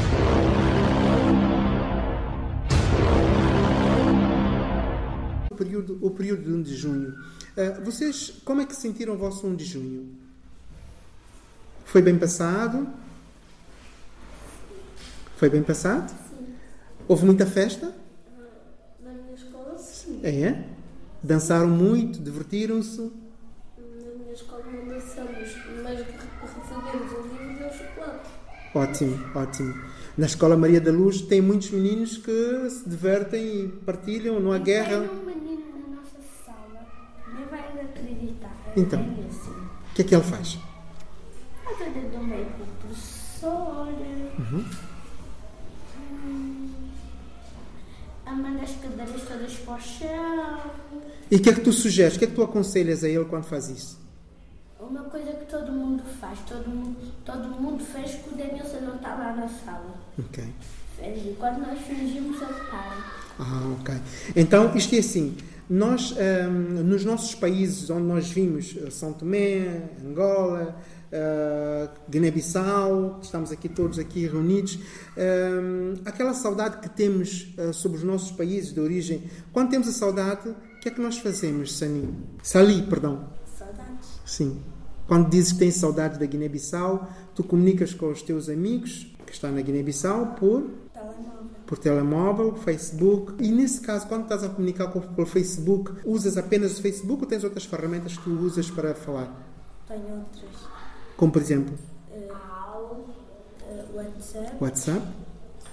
O 5.50 5.54
período, 5.54 5.98
o 6.00 6.10
período 6.10 6.44
de 6.44 6.52
1 6.52 6.62
de 6.62 6.76
junho. 6.76 7.10
Uh, 7.10 7.84
vocês, 7.84 8.40
como 8.44 8.60
é 8.60 8.66
que 8.66 8.76
sentiram 8.76 9.14
o 9.14 9.18
vosso 9.18 9.46
1 9.46 9.56
de 9.56 9.64
junho? 9.64 10.14
Foi 11.84 12.00
bem 12.00 12.16
passado? 12.16 12.88
Foi 15.36 15.50
bem 15.50 15.62
passado? 15.62 16.10
Sim. 16.10 16.54
Houve 17.08 17.26
muita 17.26 17.44
festa? 17.44 17.92
Na 19.00 19.10
minha 19.10 19.34
escola, 19.34 19.76
sim. 19.78 20.20
É? 20.22 20.64
Dançaram 21.22 21.68
muito? 21.68 22.20
Divertiram-se? 22.20 23.21
Ótimo, 28.74 29.18
ótimo. 29.34 29.74
Na 30.16 30.26
Escola 30.26 30.56
Maria 30.56 30.80
da 30.80 30.90
Luz 30.90 31.20
tem 31.22 31.40
muitos 31.40 31.70
meninos 31.70 32.16
que 32.16 32.70
se 32.70 32.88
divertem 32.88 33.64
e 33.64 33.68
partilham, 33.68 34.40
não 34.40 34.52
há 34.52 34.58
guerra. 34.58 35.00
Tem 35.00 35.10
um 35.10 35.24
menino 35.24 35.62
na 35.88 35.96
nossa 35.96 36.18
sala, 36.44 36.86
nem 37.34 37.44
vai 37.46 37.60
acreditar. 37.60 38.54
Então. 38.76 39.00
É 39.00 39.02
bem 39.02 39.26
assim. 39.28 39.50
O 39.50 39.94
que 39.94 40.02
é 40.02 40.04
que 40.04 40.14
ele 40.14 40.24
faz? 40.24 40.58
Até 41.66 41.84
do 41.84 42.24
meio 42.24 42.46
pro 42.46 42.66
professor. 42.88 43.88
Uhum. 44.38 44.64
A 48.24 48.32
manda 48.34 48.62
as 48.62 48.74
cadeiras 48.76 49.22
todas 49.28 49.52
para 49.54 49.74
o 49.74 49.80
chão. 49.80 50.60
E 51.30 51.36
o 51.36 51.42
que 51.42 51.50
é 51.50 51.52
que 51.52 51.60
tu 51.60 51.72
sugeres? 51.72 52.16
O 52.16 52.18
que 52.18 52.24
é 52.24 52.28
que 52.28 52.34
tu 52.34 52.42
aconselhas 52.42 53.04
a 53.04 53.08
ele 53.08 53.24
quando 53.26 53.44
faz 53.44 53.68
isso? 53.68 54.00
Uma 54.78 55.04
coisa 55.04 55.21
faz, 56.22 56.38
todo 56.48 56.68
mundo, 56.70 56.96
todo 57.24 57.48
mundo 57.60 57.84
fez 57.84 58.12
que 58.12 58.28
o 58.32 58.36
Denilson 58.36 58.80
não 58.82 58.94
está 58.94 59.08
lá 59.16 59.34
na 59.34 59.48
sala. 59.48 59.92
Ok. 60.16 60.44
Fez. 60.96 61.36
Quando 61.36 61.66
nós 61.66 61.80
fingimos, 61.80 62.40
ele 62.40 62.54
para. 62.70 63.22
Ah, 63.40 63.76
ok. 63.80 63.94
Então, 64.36 64.72
isto 64.76 64.94
é 64.94 64.98
assim. 64.98 65.36
Nós, 65.68 66.12
hum, 66.12 66.82
nos 66.84 67.04
nossos 67.04 67.34
países 67.34 67.90
onde 67.90 68.02
nós 68.02 68.30
vimos 68.30 68.76
eh, 68.76 68.90
São 68.90 69.12
Tomé, 69.12 69.88
Angola, 70.04 70.76
eh, 71.10 71.88
Guiné-Bissau, 72.10 73.20
estamos 73.22 73.50
aqui 73.50 73.68
todos 73.68 73.98
aqui 73.98 74.26
reunidos, 74.26 74.78
hum, 75.16 75.94
aquela 76.04 76.34
saudade 76.34 76.76
que 76.78 76.90
temos 76.90 77.54
eh, 77.56 77.72
sobre 77.72 77.98
os 77.98 78.04
nossos 78.04 78.32
países 78.32 78.72
de 78.72 78.80
origem, 78.80 79.22
quando 79.50 79.70
temos 79.70 79.88
a 79.88 79.92
saudade, 79.92 80.50
o 80.50 80.80
que 80.80 80.88
é 80.88 80.92
que 80.92 81.00
nós 81.00 81.16
fazemos, 81.16 81.78
Sani? 81.78 82.12
Sali, 82.42 82.82
perdão. 82.82 83.30
Saudades. 83.56 84.20
Sim. 84.26 84.60
Quando 85.12 85.28
dizes 85.28 85.52
que 85.52 85.58
tens 85.58 85.74
saudade 85.74 86.18
da 86.18 86.24
Guiné-Bissau, 86.24 87.06
tu 87.34 87.44
comunicas 87.44 87.92
com 87.92 88.10
os 88.10 88.22
teus 88.22 88.48
amigos 88.48 89.14
que 89.26 89.32
estão 89.34 89.52
na 89.52 89.60
Guiné-Bissau 89.60 90.36
por 90.36 90.62
Telemóvel. 90.90 91.50
por 91.66 91.76
telemóvel, 91.76 92.56
Facebook. 92.56 93.34
E 93.38 93.52
nesse 93.52 93.82
caso, 93.82 94.08
quando 94.08 94.22
estás 94.22 94.42
a 94.42 94.48
comunicar 94.48 94.86
com, 94.86 95.02
pelo 95.02 95.26
Facebook, 95.26 95.92
usas 96.02 96.38
apenas 96.38 96.78
o 96.78 96.80
Facebook 96.80 97.24
ou 97.24 97.28
tens 97.28 97.44
outras 97.44 97.66
ferramentas 97.66 98.16
que 98.16 98.24
tu 98.24 98.30
usas 98.30 98.70
para 98.70 98.94
falar? 98.94 99.30
Tenho 99.86 100.00
outras. 100.00 100.50
Como 101.14 101.30
por 101.30 101.42
exemplo, 101.42 101.74
eh, 102.10 102.32
WhatsApp, 103.94 104.56
WhatsApp, 104.64 105.06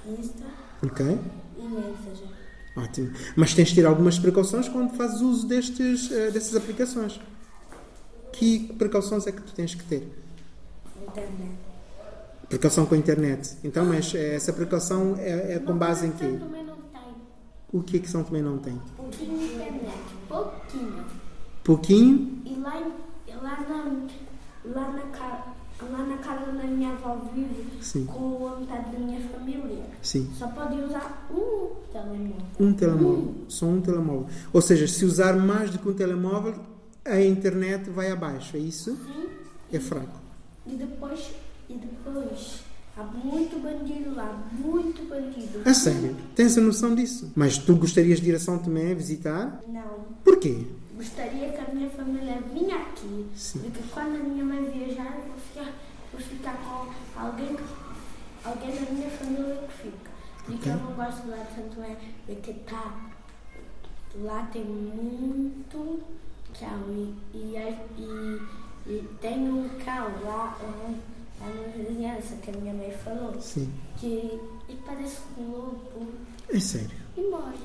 Insta 0.05 0.43
ok? 0.83 1.17
e 1.57 1.61
Messenger. 1.61 2.27
Ótimo. 2.75 3.13
Mas 3.37 3.53
tens 3.53 3.69
de 3.69 3.75
ter 3.75 3.85
algumas 3.85 4.19
precauções 4.19 4.67
quando 4.67 4.97
fazes 4.97 5.21
uso 5.21 5.47
destes, 5.47 6.11
eh, 6.11 6.29
dessas 6.29 6.57
aplicações. 6.57 7.21
Que 8.39 8.73
precauções 8.77 9.27
é 9.27 9.31
que 9.31 9.41
tu 9.41 9.53
tens 9.53 9.75
que 9.75 9.83
ter? 9.83 10.07
Internet. 11.07 11.51
Precaução 12.47 12.85
com 12.85 12.95
a 12.95 12.97
internet. 12.97 13.57
Então, 13.63 13.85
mas 13.85 14.13
eh, 14.15 14.35
essa 14.35 14.53
precaução 14.53 15.15
é, 15.17 15.55
é 15.55 15.59
com 15.59 15.75
base 15.77 16.07
em 16.07 16.11
quê? 16.11 16.37
Também 16.39 16.63
não 16.65 16.75
tem. 16.77 17.01
O 17.71 17.83
que 17.83 17.97
é 17.97 17.99
que 17.99 18.09
São 18.09 18.23
também 18.23 18.41
não 18.41 18.57
tem? 18.57 18.79
Pouquinho 18.95 19.37
de 19.37 19.45
internet. 19.53 19.97
Pouquinho. 20.27 21.05
Pouquinho? 21.63 22.41
E 22.45 22.55
lá, 22.55 22.79
lá, 23.43 23.59
na, 23.69 24.07
lá, 24.73 24.91
na, 24.93 25.01
ca- 25.11 25.53
lá 25.91 26.05
na 26.05 26.17
casa 26.17 26.51
da 26.51 26.63
minha 26.63 26.91
avó 26.93 27.17
vive 27.35 27.67
Sim. 27.81 28.05
com 28.05 28.47
a 28.47 28.59
metade 28.59 28.91
da 28.93 28.99
minha 28.99 29.19
família. 29.29 29.83
Sim. 30.01 30.29
Só 30.35 30.47
pode 30.47 30.81
usar 30.81 31.27
um 31.29 31.69
telemóvel. 31.91 32.35
Um 32.59 32.73
telemóvel. 32.73 33.35
Só 33.47 33.65
um 33.67 33.81
telemóvel. 33.81 34.27
Ou 34.53 34.61
seja, 34.61 34.87
se 34.87 35.05
usar 35.05 35.33
mais 35.37 35.69
do 35.69 35.77
que 35.77 35.89
um 35.89 35.93
telemóvel, 35.93 36.55
a 37.09 37.25
internet 37.25 37.89
vai 37.89 38.11
abaixo. 38.11 38.55
É 38.55 38.59
isso? 38.59 38.95
Sim. 38.95 39.27
É 39.71 39.79
fraco. 39.79 40.19
E 40.65 40.75
depois, 40.75 41.31
e 41.69 41.73
depois, 41.73 42.59
há 42.97 43.03
muito 43.03 43.59
bandido 43.61 44.15
lá, 44.15 44.47
muito 44.51 45.07
bandido. 45.07 45.61
A 45.65 45.73
sério? 45.73 46.15
Tens 46.35 46.57
a 46.57 46.61
noção 46.61 46.95
disso? 46.95 47.31
Mas 47.35 47.57
tu 47.57 47.75
gostarias 47.75 48.19
de 48.19 48.29
ir 48.29 48.35
a 48.35 48.39
São 48.39 48.57
Tomé 48.59 48.93
visitar? 48.93 49.61
Não. 49.67 50.05
Porquê? 50.23 50.65
Gostaria 50.95 51.49
que 51.49 51.57
a 51.57 51.73
minha 51.73 51.89
família 51.91 52.41
vinha 52.53 52.75
aqui, 52.75 53.25
Sim. 53.35 53.59
porque 53.59 53.81
quando 53.93 54.15
a 54.17 54.19
minha 54.23 54.43
mãe 54.43 54.69
viajar, 54.69 55.17
eu 55.17 55.23
vou 55.29 55.39
ficar, 55.39 55.73
vou 56.11 56.21
ficar 56.21 56.57
com 56.57 57.19
alguém, 57.19 57.55
alguém 58.43 58.75
da 58.75 58.91
minha 58.91 59.09
família 59.09 59.63
que 59.67 59.83
fica. 59.83 60.09
Porque 60.45 60.69
eu 60.69 60.75
não 60.77 60.93
gosto 60.93 61.27
lá 61.29 61.37
de 61.37 61.55
Santo 61.55 61.81
é, 61.81 61.95
porque 62.25 62.53
tá, 62.65 63.11
lá 64.21 64.49
tem 64.51 64.65
muito 64.65 66.01
cão 66.59 66.83
e, 66.89 67.37
e, 67.37 67.55
e, 67.97 68.41
e 68.91 69.07
tem 69.21 69.49
um 69.49 69.69
cão 69.83 70.11
lá, 70.23 70.57
lá, 70.61 70.93
na 71.39 71.71
vizinhança 71.71 72.35
que 72.37 72.49
a 72.51 72.53
minha 72.53 72.73
mãe 72.73 72.91
falou, 73.03 73.39
Sim. 73.41 73.71
que 73.97 74.39
e 74.67 74.75
parece 74.85 75.17
um 75.37 75.49
lobo 75.51 76.07
É 76.49 76.59
sério. 76.59 76.91
e 77.17 77.21
morre. 77.21 77.57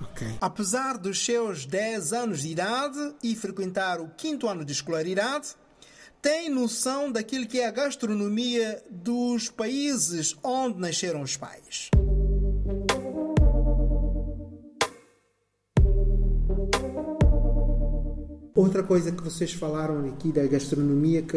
Ok. 0.00 0.26
Apesar 0.40 0.98
dos 0.98 1.24
seus 1.24 1.64
10 1.64 2.12
anos 2.12 2.42
de 2.42 2.48
idade 2.48 3.14
e 3.22 3.34
frequentar 3.34 4.00
o 4.00 4.08
quinto 4.10 4.46
ano 4.46 4.64
de 4.64 4.72
escolaridade, 4.72 5.48
tem 6.20 6.50
noção 6.50 7.10
daquilo 7.10 7.46
que 7.46 7.60
é 7.60 7.66
a 7.66 7.70
gastronomia 7.70 8.82
dos 8.90 9.48
países 9.48 10.36
onde 10.42 10.78
nasceram 10.78 11.22
os 11.22 11.36
pais. 11.36 11.90
Outra 18.56 18.82
coisa 18.82 19.12
que 19.12 19.22
vocês 19.22 19.52
falaram 19.52 20.08
aqui 20.08 20.32
da 20.32 20.46
gastronomia, 20.46 21.20
que, 21.22 21.36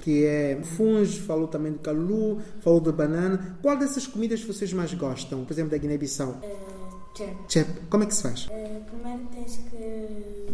que 0.00 0.24
é 0.24 0.62
funge, 0.62 1.20
falou 1.20 1.46
também 1.46 1.72
do 1.72 1.78
calulu, 1.78 2.40
falou 2.62 2.80
da 2.80 2.90
banana. 2.90 3.58
Qual 3.60 3.76
dessas 3.76 4.06
comidas 4.06 4.42
vocês 4.42 4.72
mais 4.72 4.94
gostam? 4.94 5.44
Por 5.44 5.52
exemplo, 5.52 5.72
da 5.72 5.76
Guiné-Bissau? 5.76 6.40
Tchau. 7.12 7.26
Chep, 7.48 7.68
como 7.90 8.02
é 8.04 8.06
que 8.06 8.14
se 8.14 8.22
faz? 8.22 8.46
Eh, 8.50 8.80
primeiro 8.86 9.26
tens 9.32 9.56
que 9.70 10.48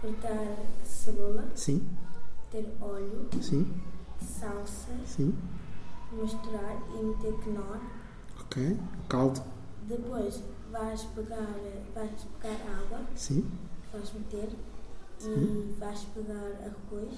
cortar 0.00 0.56
cebola, 0.82 1.44
Sim, 1.54 1.86
ter 2.50 2.66
óleo, 2.80 3.28
sim, 3.40 3.66
salsa, 4.18 4.88
sim. 5.04 5.34
misturar 6.20 6.82
e 6.98 7.04
meter 7.04 7.34
quenor. 7.44 7.78
Ok. 8.40 8.76
Caldo. 9.10 9.42
Depois 9.86 10.42
vais 10.72 11.02
pegar, 11.14 11.54
vais 11.94 12.10
pegar 12.40 12.56
água, 12.82 13.00
Sim, 13.14 13.44
vais 13.92 14.10
meter 14.14 14.48
e 15.28 15.74
vais 15.78 16.00
pegar 16.14 16.34
arroz, 16.64 17.14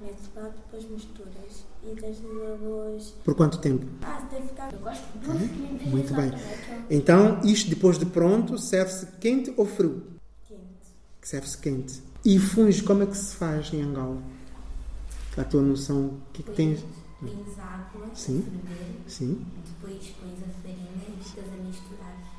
metes 0.00 0.28
lá, 0.34 0.48
depois 0.48 0.90
misturas 0.90 1.64
e 1.82 1.94
deixas 1.94 2.24
o 2.24 2.42
arroz. 2.42 3.14
Por 3.24 3.34
quanto 3.34 3.58
tempo? 3.58 3.86
Ah, 4.02 4.20
que 4.28 4.42
ficar. 4.42 4.72
Eu 4.72 4.80
gosto 4.80 5.18
de 5.18 5.28
Uhum. 5.28 5.90
Muito 5.90 6.14
bem. 6.14 6.30
Quente. 6.30 6.86
Então, 6.90 7.40
isto 7.42 7.70
depois 7.70 7.98
de 7.98 8.06
pronto, 8.06 8.58
serve-se 8.58 9.06
quente 9.20 9.52
ou 9.56 9.64
frio? 9.66 10.02
Que 11.20 11.28
serve-se 11.28 11.58
quente. 11.58 12.02
E 12.24 12.38
funge, 12.38 12.82
como 12.82 13.02
é 13.02 13.06
que 13.06 13.16
se 13.16 13.34
faz 13.36 13.72
em 13.72 13.82
Angola? 13.82 14.20
A 15.36 15.44
tua 15.44 15.60
noção, 15.62 16.06
o 16.06 16.20
que 16.32 16.42
é 16.42 16.44
que 16.44 16.52
tens? 16.52 16.84
Pões 17.20 17.58
água, 17.58 18.08
Sim. 18.14 18.42
ferver, 18.42 18.94
Sim. 19.06 19.46
depois 19.80 20.14
pões 20.20 20.38
a 20.42 20.62
farinha 20.62 21.18
e 21.18 21.24
ficas 21.24 21.44
a 21.52 21.56
misturar. 21.62 22.35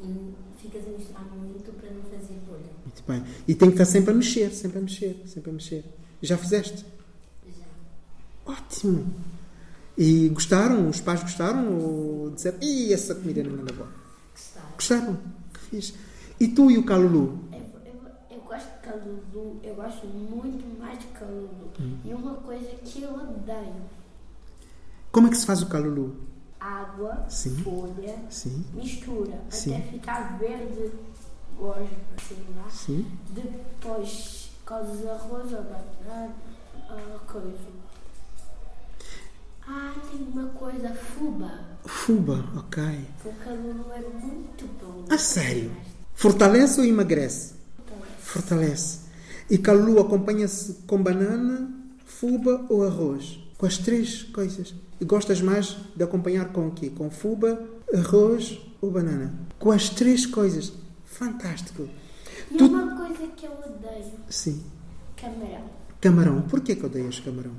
E 0.00 0.34
ficas 0.60 0.86
a 0.86 0.90
misturar 0.90 1.24
muito 1.24 1.72
para 1.72 1.90
não 1.90 2.02
fazer 2.02 2.38
bolha. 2.46 2.70
Muito 2.84 3.02
bem. 3.06 3.24
E 3.48 3.54
tem 3.54 3.68
que 3.68 3.74
estar 3.74 3.84
sempre 3.84 4.12
a 4.12 4.14
mexer, 4.14 4.50
sempre 4.50 4.78
a 4.78 4.82
mexer, 4.82 5.22
sempre 5.26 5.50
a 5.50 5.52
mexer. 5.52 5.84
Já 6.22 6.38
fizeste? 6.38 6.84
Já. 7.46 7.64
Ótimo! 8.52 9.12
E 9.96 10.28
gostaram? 10.28 10.88
Os 10.88 11.00
pais 11.00 11.22
gostaram? 11.22 11.76
Ou 11.76 12.30
disseram, 12.30 12.58
Ih, 12.62 12.92
essa 12.92 13.14
comida 13.14 13.42
não 13.42 13.54
é 13.54 13.56
nada 13.56 13.72
boa? 13.72 13.88
Gostaram. 14.32 14.68
Gostaram? 14.74 15.18
Que 15.52 15.60
fixe. 15.60 15.94
E 16.38 16.46
tu 16.46 16.70
e 16.70 16.78
o 16.78 16.84
Calulu? 16.84 17.40
Eu, 17.52 17.58
eu, 17.58 18.00
eu 18.30 18.40
gosto 18.42 18.68
de 18.68 18.78
calulu, 18.80 19.60
eu 19.64 19.74
gosto 19.74 20.06
muito 20.06 20.78
mais 20.78 20.98
de 21.00 21.06
calulu. 21.06 21.70
E 22.04 22.14
uma 22.14 22.34
coisa 22.34 22.68
que 22.84 23.02
eu 23.02 23.12
odeio: 23.12 23.74
Como 25.10 25.26
é 25.26 25.30
que 25.30 25.36
se 25.36 25.46
faz 25.46 25.62
o 25.62 25.66
Calulu? 25.66 26.27
Água, 26.60 27.24
Sim. 27.28 27.56
folha, 27.62 28.16
Sim, 28.30 28.64
mistura 28.74 29.40
Sim. 29.50 29.76
até 29.76 29.82
ficar 29.90 30.38
verde, 30.38 30.90
gosto 31.56 31.88
assim 32.16 32.36
lá. 32.56 32.68
sim. 32.70 33.06
Depois 33.30 34.50
cozes 34.66 35.06
arroz 35.06 35.52
ou 35.52 35.62
banana, 35.62 36.34
ou 36.90 37.18
coisa. 37.26 37.78
Ah, 39.66 39.94
tem 40.10 40.22
uma 40.22 40.48
coisa, 40.50 40.94
fuba. 40.94 41.60
Fuba, 41.84 42.44
ok. 42.56 42.82
O 43.24 43.32
calulu 43.44 43.92
é 43.92 44.00
muito 44.00 44.66
bom. 44.80 45.04
A 45.12 45.18
sério? 45.18 45.70
Fortalece 46.14 46.80
ou 46.80 46.86
emagrece? 46.86 47.54
Fortalece. 48.20 49.00
E 49.50 49.56
Calulu 49.56 50.00
acompanha-se 50.00 50.74
com 50.86 51.02
banana, 51.02 51.70
fuba 52.04 52.66
ou 52.68 52.84
arroz? 52.84 53.38
Com 53.56 53.66
as 53.66 53.78
três 53.78 54.22
coisas. 54.24 54.74
E 55.00 55.04
gostas 55.04 55.40
mais 55.40 55.76
de 55.94 56.02
acompanhar 56.02 56.52
com 56.52 56.66
o 56.68 56.70
quê? 56.72 56.90
Com 56.90 57.10
fuba, 57.10 57.62
arroz 57.94 58.58
ou 58.80 58.90
banana? 58.90 59.32
Com 59.58 59.70
as 59.70 59.88
três 59.90 60.26
coisas. 60.26 60.72
Fantástico. 61.04 61.88
E 62.50 62.56
Tu- 62.56 62.66
uma 62.66 62.96
coisa 62.96 63.26
que 63.28 63.46
eu 63.46 63.52
odeio, 63.52 64.12
Sim. 64.28 64.62
camarão. 65.16 65.64
Camarão. 66.00 66.42
Porquê 66.42 66.74
que 66.76 66.84
odeias 66.86 67.20
camarão? 67.20 67.52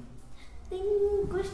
Tem 0.69 0.81
um 0.81 1.25
gosto 1.27 1.51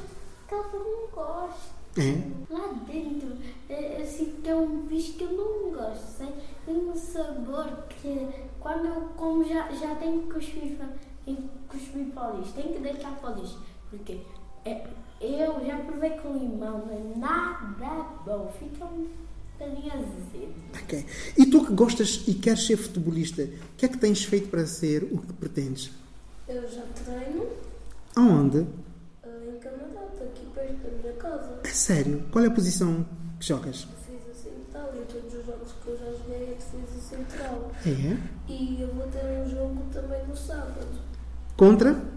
que 0.47 0.53
eu 0.53 0.63
não 0.73 1.07
gosto. 1.13 1.75
É? 1.97 2.53
Lá 2.53 2.73
dentro, 2.85 3.29
é, 3.69 4.01
assim, 4.01 4.33
tem 4.43 4.53
um 4.53 4.81
bicho 4.81 5.13
que 5.13 5.23
eu 5.23 5.31
não 5.31 5.71
gosto. 5.71 6.17
Tem, 6.17 6.33
tem 6.65 6.75
um 6.75 6.95
sabor 6.95 7.85
que 7.89 8.27
quando 8.59 8.85
eu 8.87 9.01
como 9.15 9.43
já, 9.47 9.71
já 9.71 9.95
tenho 9.95 10.23
que 10.23 10.33
cuspir, 10.33 10.77
tenho 11.23 11.37
que 11.37 11.77
cuspir 11.77 12.05
para 12.13 12.33
o 12.33 12.37
lixo. 12.39 12.53
Tenho 12.53 12.73
que 12.73 12.79
deitar 12.79 13.15
para 13.19 13.31
o 13.37 13.41
lixo. 13.41 13.59
Porque 13.89 14.11
é, 14.13 14.19
eu 15.21 15.65
já 15.65 15.77
provei 15.77 16.11
com 16.11 16.33
limão, 16.37 16.85
não 16.85 16.91
é 16.91 17.17
nada 17.17 18.05
bom. 18.25 18.53
Fica 18.59 18.85
um 18.85 19.07
bocadinho 19.57 19.93
azedo. 19.93 20.53
Ok. 20.73 21.05
E 21.37 21.45
tu 21.45 21.65
que 21.65 21.73
gostas 21.73 22.23
e 22.27 22.33
queres 22.33 22.65
ser 22.65 22.77
futebolista, 22.77 23.43
o 23.43 23.75
que 23.77 23.85
é 23.85 23.89
que 23.89 23.97
tens 23.97 24.23
feito 24.23 24.49
para 24.49 24.65
ser 24.65 25.03
o 25.03 25.19
que 25.19 25.33
pretendes? 25.33 25.91
Eu 26.47 26.67
já 26.69 26.83
treino 27.03 27.47
Aonde? 28.15 28.59
em 28.59 29.59
Canadá, 29.59 30.01
aqui 30.21 30.45
perto 30.53 30.77
da 30.77 30.97
minha 31.01 31.13
casa. 31.13 31.59
É 31.63 31.67
sério? 31.69 32.23
Qual 32.31 32.43
é 32.43 32.47
a 32.47 32.51
posição 32.51 33.05
que 33.39 33.47
jogas? 33.47 33.87
Defesa 34.07 34.33
central 34.49 34.91
e 34.95 35.11
todos 35.11 35.33
os 35.33 35.45
jogos 35.45 35.71
que 35.83 35.87
eu 35.87 35.97
já 35.97 36.11
joguei 36.11 36.43
é 36.43 36.55
defesa 36.55 37.01
central. 37.01 37.71
É? 37.85 38.51
E 38.51 38.81
eu 38.81 38.93
vou 38.93 39.07
ter 39.07 39.23
um 39.25 39.49
jogo 39.49 39.81
também 39.91 40.25
no 40.27 40.35
sábado. 40.35 40.87
Contra? 41.57 42.14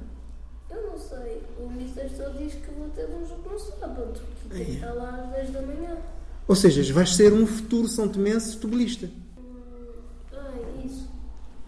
Mister 2.05 2.11
só 2.17 2.29
diz 2.31 2.55
que 2.55 2.71
vou 2.73 2.89
ter 2.91 3.07
um 3.07 3.27
jogo 3.27 3.51
no 3.51 3.59
sábado. 3.59 4.21
Que 4.43 4.49
tem 4.51 4.65
que 4.65 4.71
estar 4.73 4.93
lá 4.93 5.23
às 5.25 5.31
10 5.31 5.51
da 5.51 5.63
manhã. 5.63 5.97
Ou 6.47 6.55
seja, 6.55 6.93
vais 6.95 7.15
ser 7.15 7.33
um 7.33 7.47
futuro 7.47 7.89
São 7.89 8.09
Tomense 8.09 8.53
futebolista. 8.55 9.07
Hum, 9.39 9.61
ah, 10.33 10.53
é 10.83 10.87
isso. 10.87 11.09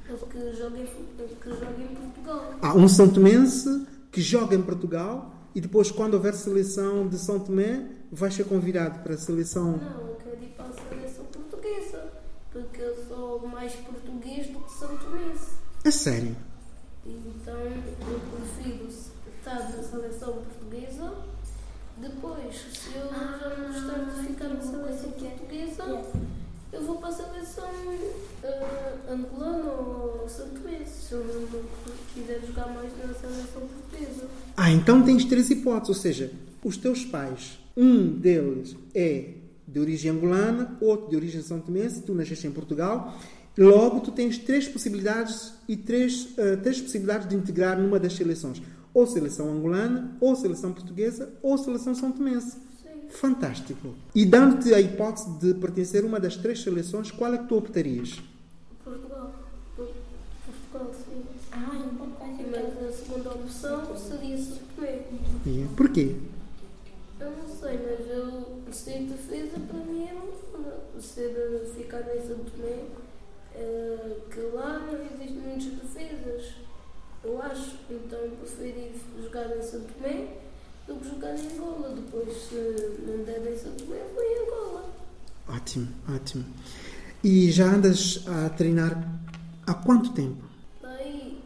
Eu 0.08 0.16
que 0.18 0.52
jogo 0.56 0.76
em, 0.76 0.86
fu- 0.86 1.04
que 1.40 1.50
jogo 1.50 1.80
em 1.82 1.94
Portugal. 1.94 2.54
Há 2.62 2.74
um 2.74 2.88
São 2.88 3.08
Tomense 3.08 3.86
que 4.10 4.20
joga 4.20 4.54
em 4.54 4.62
Portugal 4.62 5.34
e 5.54 5.60
depois, 5.60 5.90
quando 5.90 6.14
houver 6.14 6.34
seleção 6.34 7.06
de 7.08 7.18
São 7.18 7.38
Tomé, 7.40 7.86
vais 8.10 8.34
ser 8.34 8.44
convidado 8.44 9.00
para 9.00 9.14
a 9.14 9.18
seleção. 9.18 9.72
Não, 9.76 10.08
eu 10.08 10.16
quero 10.16 10.42
ir 10.42 10.48
para 10.56 10.66
a 10.66 10.72
seleção 10.72 11.24
portuguesa. 11.26 12.10
Porque 12.52 12.80
eu 12.80 13.04
sou 13.06 13.46
mais 13.46 13.72
português 13.74 14.46
do 14.48 14.60
que 14.60 14.72
São 14.72 14.96
Tomense. 14.96 15.50
É 15.84 15.90
sério? 15.90 16.36
Então 17.06 17.54
eu 17.56 18.20
prefiro 18.30 18.88
na 19.54 19.82
seleção 19.82 20.34
portuguesa. 20.34 21.12
Depois, 21.98 22.54
se 22.54 22.94
eu 22.94 23.08
já 23.10 23.56
não 23.58 23.72
gostar 23.72 24.04
de 24.04 24.26
ficar 24.26 24.48
na 24.48 24.62
seleção 24.62 25.10
portuguesa, 25.10 26.02
eu 26.72 26.82
vou 26.84 26.96
para 26.96 27.08
a 27.08 27.12
seleção 27.12 27.70
eh, 28.42 28.94
angolana 29.08 29.70
ou 29.72 30.28
santomense. 30.28 31.08
Se 31.08 31.12
eu 31.12 31.24
não 31.24 31.92
quiser 32.14 32.40
jogar 32.46 32.68
mais 32.68 32.90
na 32.96 33.12
seleção 33.12 33.62
portuguesa. 33.62 34.28
Ah, 34.56 34.70
então 34.70 35.02
tens 35.02 35.24
três 35.24 35.50
hipóteses. 35.50 35.88
Ou 35.88 35.94
seja, 35.94 36.32
os 36.64 36.76
teus 36.76 37.04
pais, 37.04 37.58
um 37.76 38.08
deles 38.08 38.76
é 38.94 39.34
de 39.66 39.78
origem 39.78 40.10
angolana, 40.10 40.76
outro 40.80 41.10
de 41.10 41.16
origem 41.16 41.42
são 41.42 41.60
tomense, 41.60 42.02
tu 42.02 42.14
nasceste 42.14 42.46
em 42.46 42.52
Portugal. 42.52 43.18
Logo, 43.58 44.00
tu 44.00 44.12
tens 44.12 44.38
três 44.38 44.66
possibilidades 44.66 45.52
e 45.68 45.76
três, 45.76 46.28
eh, 46.38 46.56
três 46.56 46.80
possibilidades 46.80 47.28
de 47.28 47.36
integrar 47.36 47.78
numa 47.78 47.98
das 47.98 48.14
seleções. 48.14 48.62
Ou 48.92 49.06
seleção 49.06 49.50
angolana, 49.50 50.16
ou 50.20 50.34
seleção 50.34 50.72
portuguesa, 50.72 51.32
ou 51.42 51.56
seleção 51.58 51.94
são 51.94 52.10
tomense. 52.12 52.56
Fantástico. 53.10 53.94
E 54.14 54.24
dando-te 54.24 54.72
a 54.72 54.80
hipótese 54.80 55.30
de 55.38 55.54
pertencer 55.54 56.04
a 56.04 56.06
uma 56.06 56.20
das 56.20 56.36
três 56.36 56.62
seleções, 56.62 57.10
qual 57.10 57.34
é 57.34 57.38
que 57.38 57.46
tu 57.46 57.56
optarias? 57.56 58.20
Portugal. 58.84 59.32
Por- 59.76 59.88
Portugal, 60.72 60.94
sim. 60.94 61.22
Ah, 61.52 61.70
e 61.74 61.96
uma 61.96 62.06
que 62.36 62.42
eu 62.42 62.50
Mas 62.78 62.88
a 62.88 62.92
segunda 62.92 63.30
opção 63.30 63.96
seria 63.96 64.38
São 64.38 64.58
Tomé. 64.76 65.02
E 65.46 65.62
é. 65.62 65.66
Porquê? 65.76 66.16
Eu 67.20 67.30
não 67.32 67.48
sei, 67.48 67.78
mas 67.78 68.08
eu 68.08 68.60
ser 68.72 69.00
defesa 69.02 69.58
para 69.68 69.80
mim 69.80 70.04
é 70.04 70.14
muito 70.14 71.02
ser 71.02 71.68
ficar 71.76 72.00
em 72.16 72.26
São 72.26 72.38
Tomé, 72.38 72.84
eh, 73.54 74.16
que 74.32 74.40
lá 74.54 74.78
não 74.86 74.94
existem 75.04 75.42
muitas 75.42 75.64
defesas, 75.64 76.52
eu 77.24 77.42
acho. 77.42 77.76
Então 77.90 78.18
eu 78.18 78.30
preferi 78.32 78.92
jogar 79.22 79.56
em 79.56 79.62
São 79.62 79.80
Tomé 79.80 80.28
do 80.86 80.94
que 80.96 81.08
jogar 81.08 81.36
em 81.36 81.56
Angola. 81.56 81.94
Depois, 81.94 82.36
se 82.36 82.54
não 83.06 83.24
der 83.24 83.52
em 83.52 83.56
São 83.56 83.72
Tomé, 83.72 83.98
vou 84.14 84.22
em 84.22 84.46
Angola. 84.46 84.90
Ótimo, 85.48 85.88
ótimo. 86.08 86.44
E 87.22 87.50
já 87.50 87.66
andas 87.66 88.24
a 88.26 88.48
treinar 88.50 89.20
há 89.66 89.74
quanto 89.74 90.12
tempo? 90.12 90.42
Daí, 90.82 91.38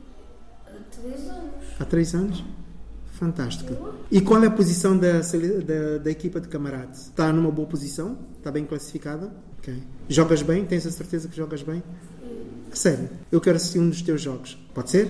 há 0.66 1.00
três 1.00 1.28
anos. 1.28 1.64
Há 1.80 1.84
três 1.84 2.14
anos? 2.14 2.44
Fantástico. 3.12 3.94
E 4.10 4.20
qual 4.20 4.42
é 4.42 4.48
a 4.48 4.50
posição 4.50 4.98
da, 4.98 5.20
da, 5.20 5.98
da 6.02 6.10
equipa 6.10 6.40
de 6.40 6.48
camaradas? 6.48 7.06
Está 7.06 7.32
numa 7.32 7.50
boa 7.50 7.66
posição? 7.66 8.18
Está 8.38 8.50
bem 8.50 8.64
classificada? 8.64 9.32
Ok. 9.58 9.82
Jogas 10.08 10.42
bem? 10.42 10.64
Tens 10.64 10.86
a 10.86 10.90
certeza 10.90 11.28
que 11.28 11.36
jogas 11.36 11.62
bem? 11.62 11.82
Sério, 12.72 13.08
eu 13.30 13.40
quero 13.40 13.56
assistir 13.56 13.78
um 13.78 13.88
dos 13.88 14.02
teus 14.02 14.20
jogos. 14.20 14.58
Pode 14.74 14.90
ser? 14.90 15.08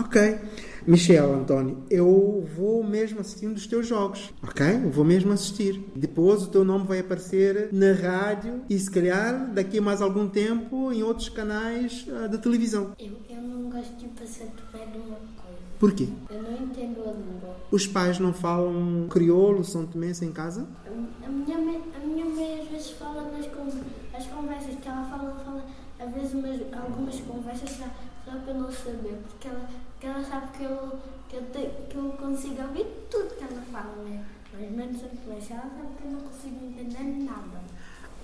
Ok. 0.00 0.38
Michel, 0.86 1.34
António, 1.34 1.84
eu 1.90 2.48
vou 2.56 2.82
mesmo 2.82 3.20
assistir 3.20 3.46
um 3.46 3.52
dos 3.52 3.66
teus 3.66 3.86
jogos. 3.86 4.32
Ok? 4.42 4.66
Eu 4.66 4.90
vou 4.90 5.04
mesmo 5.04 5.30
assistir. 5.30 5.84
Depois 5.94 6.42
o 6.42 6.46
teu 6.48 6.64
nome 6.64 6.86
vai 6.86 7.00
aparecer 7.00 7.68
na 7.70 7.92
rádio 7.92 8.62
e 8.68 8.78
se 8.78 8.90
calhar 8.90 9.52
daqui 9.52 9.78
a 9.78 9.82
mais 9.82 10.00
algum 10.00 10.26
tempo 10.26 10.90
em 10.90 11.02
outros 11.02 11.28
canais 11.28 12.06
ah, 12.08 12.28
da 12.28 12.38
televisão. 12.38 12.92
Eu, 12.98 13.12
eu 13.28 13.42
não 13.42 13.70
gosto 13.70 13.94
de 13.96 14.08
passar 14.08 14.46
de 14.46 14.62
pé 14.72 14.86
de 14.86 14.98
uma 14.98 15.18
coisa. 15.36 15.60
Porquê? 15.78 16.08
Eu 16.30 16.42
não 16.42 16.52
entendo 16.54 17.00
a 17.02 17.12
língua. 17.12 17.56
Os 17.70 17.86
pais 17.86 18.18
não 18.18 18.32
falam 18.32 19.06
crioulo, 19.10 19.62
são 19.62 19.86
tomense 19.86 20.24
em 20.24 20.32
casa? 20.32 20.66
A 20.86 21.28
minha 21.28 21.58
mãe, 21.58 21.80
a 21.94 22.06
minha 22.06 22.24
mãe 22.24 22.62
às 22.62 22.68
vezes 22.68 22.90
fala 22.92 23.30
nas 23.30 23.46
con 23.48 23.68
as 24.16 24.26
conversas 24.26 24.74
que 24.80 24.88
ela 24.88 25.04
fala, 25.04 25.38
fala 25.44 25.64
às 25.98 26.12
vezes 26.14 26.32
umas, 26.32 26.60
algumas 26.72 27.20
conversas 27.20 27.78
só 28.24 28.38
para 28.38 28.54
não 28.54 28.70
saber, 28.70 29.18
porque 29.28 29.48
ela, 29.48 29.68
porque 29.92 30.06
ela 30.06 30.24
sabe 30.24 30.46
que 30.56 30.64
eu, 30.64 30.98
que, 31.28 31.36
eu 31.36 31.42
te, 31.46 31.70
que 31.88 31.96
eu 31.96 32.10
consigo 32.12 32.62
ouvir 32.62 32.86
tudo 33.10 33.36
que 33.36 33.44
ela 33.44 33.62
fala, 33.72 34.02
né? 34.04 34.24
Mas 34.52 34.70
menos 34.70 35.04
a 35.04 35.08
conversa, 35.08 35.54
ela 35.54 35.62
sabe 35.62 35.88
que 35.96 36.04
eu 36.04 36.10
não 36.12 36.20
consigo 36.20 36.64
entender 36.64 37.24
nada. 37.24 37.60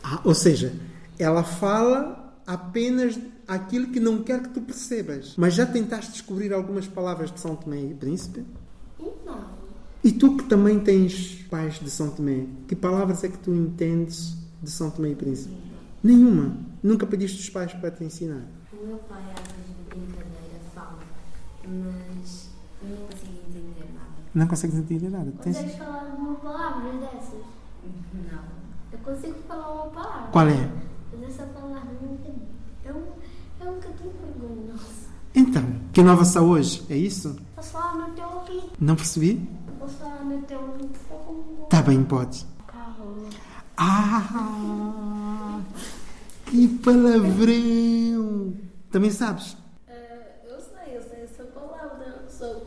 Ah, 0.02 0.20
ou 0.24 0.34
seja, 0.34 0.72
ela 1.18 1.42
fala 1.42 2.34
apenas 2.46 3.18
aquilo 3.46 3.88
que 3.88 4.00
não 4.00 4.22
quer 4.22 4.42
que 4.42 4.50
tu 4.50 4.60
percebas. 4.60 5.34
Mas 5.36 5.54
já 5.54 5.66
tentaste 5.66 6.12
descobrir 6.12 6.52
algumas 6.52 6.86
palavras 6.86 7.32
de 7.32 7.40
São 7.40 7.56
Tomé 7.56 7.80
e 7.80 7.94
Príncipe? 7.94 8.44
Não. 8.98 9.44
E 10.02 10.12
tu 10.12 10.36
que 10.36 10.44
também 10.44 10.78
tens 10.78 11.44
pais 11.50 11.80
de 11.80 11.90
São 11.90 12.10
Tomé, 12.10 12.46
que 12.68 12.76
palavras 12.76 13.24
é 13.24 13.28
que 13.28 13.38
tu 13.38 13.52
entendes 13.52 14.36
de 14.62 14.70
São 14.70 14.90
Tomé 14.90 15.10
e 15.10 15.14
Príncipe? 15.14 15.56
Nenhuma. 16.02 16.56
Nunca 16.82 17.06
pediste 17.06 17.40
os 17.40 17.50
pais 17.50 17.72
para 17.72 17.90
te 17.90 18.04
ensinar. 18.04 18.46
O 18.72 18.86
meu 18.86 18.98
pai, 18.98 19.22
às 19.32 19.52
vezes, 19.52 19.76
de 19.76 19.82
brincadeira, 19.88 20.60
fala, 20.74 20.98
mas 21.68 22.48
eu 22.82 22.88
não 22.88 23.06
consigo 23.06 23.32
entender 23.48 23.86
nada. 23.94 24.06
Não 24.34 24.46
consegues 24.46 24.76
entender 24.76 25.08
nada. 25.10 25.32
Tens- 25.42 25.56
Consegues 25.56 25.76
falar 25.78 26.04
uma 26.18 26.34
palavra 26.36 26.92
dessas? 26.92 27.40
Não. 28.14 28.44
Eu 28.92 28.98
consigo 28.98 29.38
falar 29.48 29.72
uma 29.72 29.86
palavra. 29.90 30.28
Qual 30.32 30.48
é? 30.48 30.70
Mas 31.18 31.28
essa 31.30 31.44
palavra 31.46 31.90
não 32.02 32.12
entendo. 32.14 32.42
É 32.84 32.92
um, 32.92 33.04
é 33.60 33.70
um 33.70 33.74
bocadinho 33.74 34.12
vergonhoso. 34.38 35.06
Então, 35.34 35.62
que 35.92 36.00
inovação 36.00 36.48
hoje? 36.48 36.84
É 36.88 36.96
isso? 36.96 37.36
Posso 37.54 37.70
falar 37.72 37.94
no 38.08 38.14
teu 38.14 38.26
ouvido? 38.26 38.70
Não 38.80 38.96
percebi? 38.96 39.48
Posso 39.78 39.94
falar 39.96 40.24
no 40.24 40.40
teu 40.42 40.58
ouvido? 40.60 40.88
Por 40.88 41.18
favor? 41.18 41.66
Tá 41.68 41.82
bem, 41.82 42.02
podes. 42.04 42.46
Carro. 42.66 43.28
Ah! 43.76 45.60
Que 46.46 46.68
palavrão! 46.78 48.54
Também 48.90 49.10
sabes? 49.10 49.56
eu 50.48 50.60
sei, 50.60 50.96
eu 50.96 51.02
sei 51.02 51.24
essa 51.24 51.44
palavra. 51.44 52.24
Só, 52.28 52.62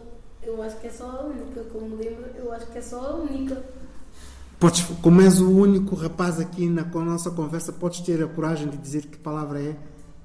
eu 0.50 0.64
acho 0.64 0.78
que 0.78 0.88
é 0.88 0.90
só 0.90 1.06
a 1.06 1.26
única, 1.26 1.64
como 1.66 1.96
lembro, 1.96 2.26
eu 2.36 2.52
acho 2.52 2.66
que 2.68 2.78
é 2.78 2.82
só 2.82 3.00
a 3.00 3.16
única. 3.16 3.64
Podes, 4.60 4.82
como 5.02 5.22
és 5.22 5.40
o 5.40 5.50
único 5.50 5.96
rapaz 5.96 6.40
aqui 6.40 6.68
na 6.68 6.84
nossa 6.84 7.32
conversa, 7.32 7.72
podes 7.72 8.02
ter 8.02 8.22
a 8.24 8.28
coragem 8.28 8.68
de 8.68 8.78
dizer 8.78 9.06
que 9.06 9.18
palavra 9.18 9.62
é? 9.62 9.76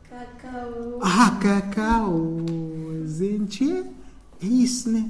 Cacau. 0.09 0.99
Ah, 1.03 1.39
cacau! 1.41 2.27
Gente, 3.07 3.85
é 4.43 4.47
isso, 4.47 4.91
né? 4.91 5.09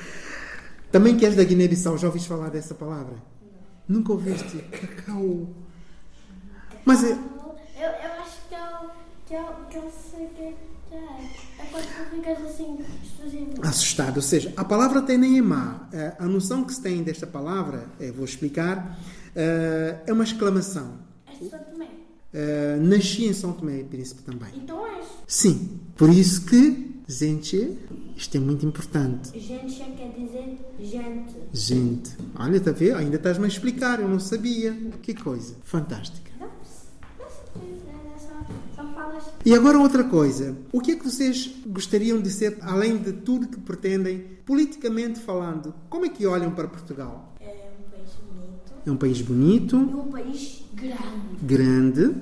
Também 0.91 1.17
que 1.17 1.25
és 1.25 1.37
da 1.37 1.45
Guiné-Bissau, 1.45 1.97
já 1.97 2.09
ouviste 2.09 2.29
falar 2.29 2.51
dessa 2.51 2.75
palavra? 2.75 3.15
Nunca 3.89 4.13
ouviste? 4.13 4.59
Cacau. 4.59 5.49
Mas 6.85 7.05
é. 7.05 7.13
Eu, 7.13 7.89
eu 7.89 8.13
acho 8.21 8.37
que 8.49 8.55
eu, 8.55 8.91
que 9.33 9.37
eu, 9.37 9.45
que 9.71 9.77
eu 9.79 9.91
sei 10.11 10.27
que 10.37 10.43
é. 10.43 10.55
É 11.59 11.65
quando 11.71 11.85
tu 11.87 12.17
ficas 12.17 12.45
assim, 12.51 12.79
exclusivo. 13.03 13.67
assustado. 13.67 14.17
Ou 14.17 14.23
seja, 14.23 14.53
a 14.59 14.63
palavra 14.65 15.01
tem 15.01 15.17
nem 15.17 15.39
é 15.39 15.43
má. 15.43 15.89
Eh, 15.91 16.15
A 16.19 16.27
noção 16.27 16.65
que 16.65 16.75
se 16.75 16.83
tem 16.83 17.03
desta 17.03 17.27
palavra, 17.27 17.87
eh, 17.99 18.13
vou 18.13 18.27
explicar, 18.27 18.99
eh, 19.35 20.01
é 20.07 20.13
uma 20.13 20.25
exclamação. 20.25 20.99
És 21.27 21.39
de 21.39 21.49
São 21.49 21.61
Tomé. 21.61 21.89
Nasci 22.79 23.25
em 23.25 23.33
São 23.33 23.53
Tomé 23.55 23.81
e 23.81 23.85
Príncipe 23.85 24.23
também. 24.23 24.51
Então 24.55 24.87
és. 24.87 25.07
Sim, 25.27 25.81
por 25.97 26.11
isso 26.11 26.45
que, 26.45 27.01
gente, 27.09 27.79
isto 28.15 28.37
é 28.37 28.41
muito 28.41 28.67
importante. 28.67 29.39
Gente 29.41 29.73
já 29.73 29.87
quer 29.87 30.13
dizer 30.13 30.59
gente. 30.79 31.35
Gente, 31.55 32.11
olha, 32.39 32.59
está 32.59 32.71
a 32.71 32.75
ver? 32.75 32.95
Ainda 32.97 33.17
estás-me 33.17 33.47
a 33.47 33.49
explicar, 33.49 33.99
eu 33.99 34.09
não 34.09 34.21
sabia. 34.21 34.77
Que 35.01 35.15
coisa, 35.15 35.55
fantástica. 35.65 36.32
E 39.45 39.55
agora 39.55 39.79
outra 39.79 40.05
coisa. 40.05 40.57
O 40.73 40.81
que 40.81 40.93
é 40.93 40.97
que 40.97 41.05
vocês 41.05 41.51
gostariam 41.67 42.21
de 42.21 42.31
ser, 42.31 42.59
além 42.63 42.99
de 42.99 43.13
tudo 43.13 43.49
que 43.49 43.59
pretendem, 43.61 44.21
politicamente 44.47 45.19
falando? 45.21 45.75
Como 45.91 46.07
é 46.07 46.09
que 46.09 46.27
olham 46.27 46.53
para 46.53 46.69
Portugal? 46.69 47.35
É 47.41 47.71
um 47.77 47.91
país 47.91 48.11
bonito. 48.21 48.73
É 48.87 48.91
um 48.91 48.97
país 48.97 49.21
bonito, 49.21 49.77
E 49.77 49.95
um 49.95 50.11
país 50.11 50.63
grande. 50.75 51.37
grande, 51.43 52.15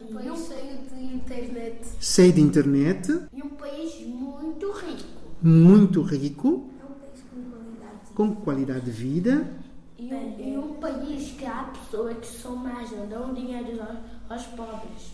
Um 0.00 0.14
país 0.14 0.46
cheio 0.46 0.78
de 0.94 1.14
internet. 1.14 1.88
cheio 2.00 2.32
de 2.32 2.40
internet, 2.40 3.20
E 3.32 3.42
um 3.42 3.50
país 3.50 4.06
muito 4.06 4.70
rico. 4.70 5.08
muito 5.42 6.02
rico, 6.02 6.68
É 6.80 6.84
um 6.84 6.94
país 6.94 7.20
com 7.32 7.50
qualidade. 7.50 8.14
com 8.14 8.34
qualidade 8.36 8.84
de 8.84 8.90
vida. 8.92 9.50
E 9.98 10.14
um, 10.14 10.40
e 10.40 10.56
um 10.56 10.74
país 10.74 11.32
que 11.32 11.44
há 11.44 11.64
pessoas 11.74 12.16
que 12.18 12.26
são 12.26 12.54
más, 12.56 12.90
não 12.92 13.06
dão 13.08 13.34
dinheiro 13.34 13.80
aos, 13.82 13.98
aos 14.30 14.46
pobres. 14.54 15.12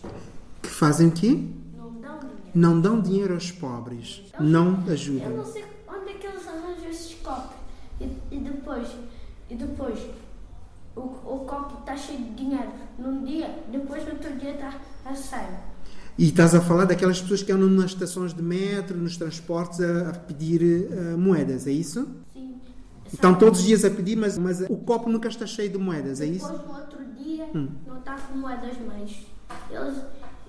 Que 0.66 0.72
fazem 0.72 1.08
o 1.08 1.12
quê? 1.12 1.38
Não 1.76 1.90
dão 2.00 2.18
dinheiro. 2.18 2.50
Não 2.54 2.80
dão 2.80 3.00
dinheiro 3.00 3.34
aos 3.34 3.50
pobres. 3.50 4.22
Não 4.40 4.66
Eu 4.66 4.72
não 4.72 4.92
ajudam. 4.92 5.44
sei 5.44 5.64
onde 5.88 6.10
é 6.10 6.14
que 6.14 6.26
eles 6.26 6.46
arranjam 6.46 6.90
esses 6.90 7.14
copos. 7.16 7.56
E, 8.00 8.04
e 8.30 8.38
depois, 8.38 8.88
e 9.48 9.54
depois, 9.54 9.98
o, 10.94 11.00
o 11.00 11.44
copo 11.46 11.80
está 11.80 11.96
cheio 11.96 12.18
de 12.18 12.30
dinheiro 12.34 12.68
num 12.98 13.24
dia, 13.24 13.48
depois 13.70 14.04
no 14.04 14.12
outro 14.12 14.36
dia 14.36 14.50
está 14.54 14.74
a 15.04 15.14
sério. 15.14 15.56
E 16.18 16.28
estás 16.28 16.54
a 16.54 16.60
falar 16.60 16.86
daquelas 16.86 17.20
pessoas 17.20 17.42
que 17.42 17.52
andam 17.52 17.68
nas 17.68 17.90
estações 17.92 18.32
de 18.34 18.42
metro, 18.42 18.96
nos 18.96 19.16
transportes, 19.16 19.80
a, 19.80 20.10
a 20.10 20.12
pedir 20.14 20.62
eh, 20.90 21.14
moedas, 21.16 21.66
é 21.66 21.70
isso? 21.72 22.08
Sim. 22.32 22.56
Estão 23.12 23.30
Sabe? 23.32 23.40
todos 23.44 23.60
os 23.60 23.66
dias 23.66 23.84
a 23.84 23.90
pedir, 23.90 24.16
mas, 24.16 24.36
mas 24.38 24.60
o 24.62 24.76
copo 24.78 25.08
nunca 25.10 25.28
está 25.28 25.46
cheio 25.46 25.70
de 25.70 25.78
moedas, 25.78 26.20
é 26.20 26.26
isso? 26.26 26.46
Depois 26.50 26.66
no 26.68 26.74
outro 26.74 26.98
dia 27.22 27.48
Hum. 27.54 27.68
não 27.86 27.98
está 27.98 28.14
com 28.16 28.38
moedas 28.38 28.76
mais. 28.86 29.26
Eles, 29.70 29.98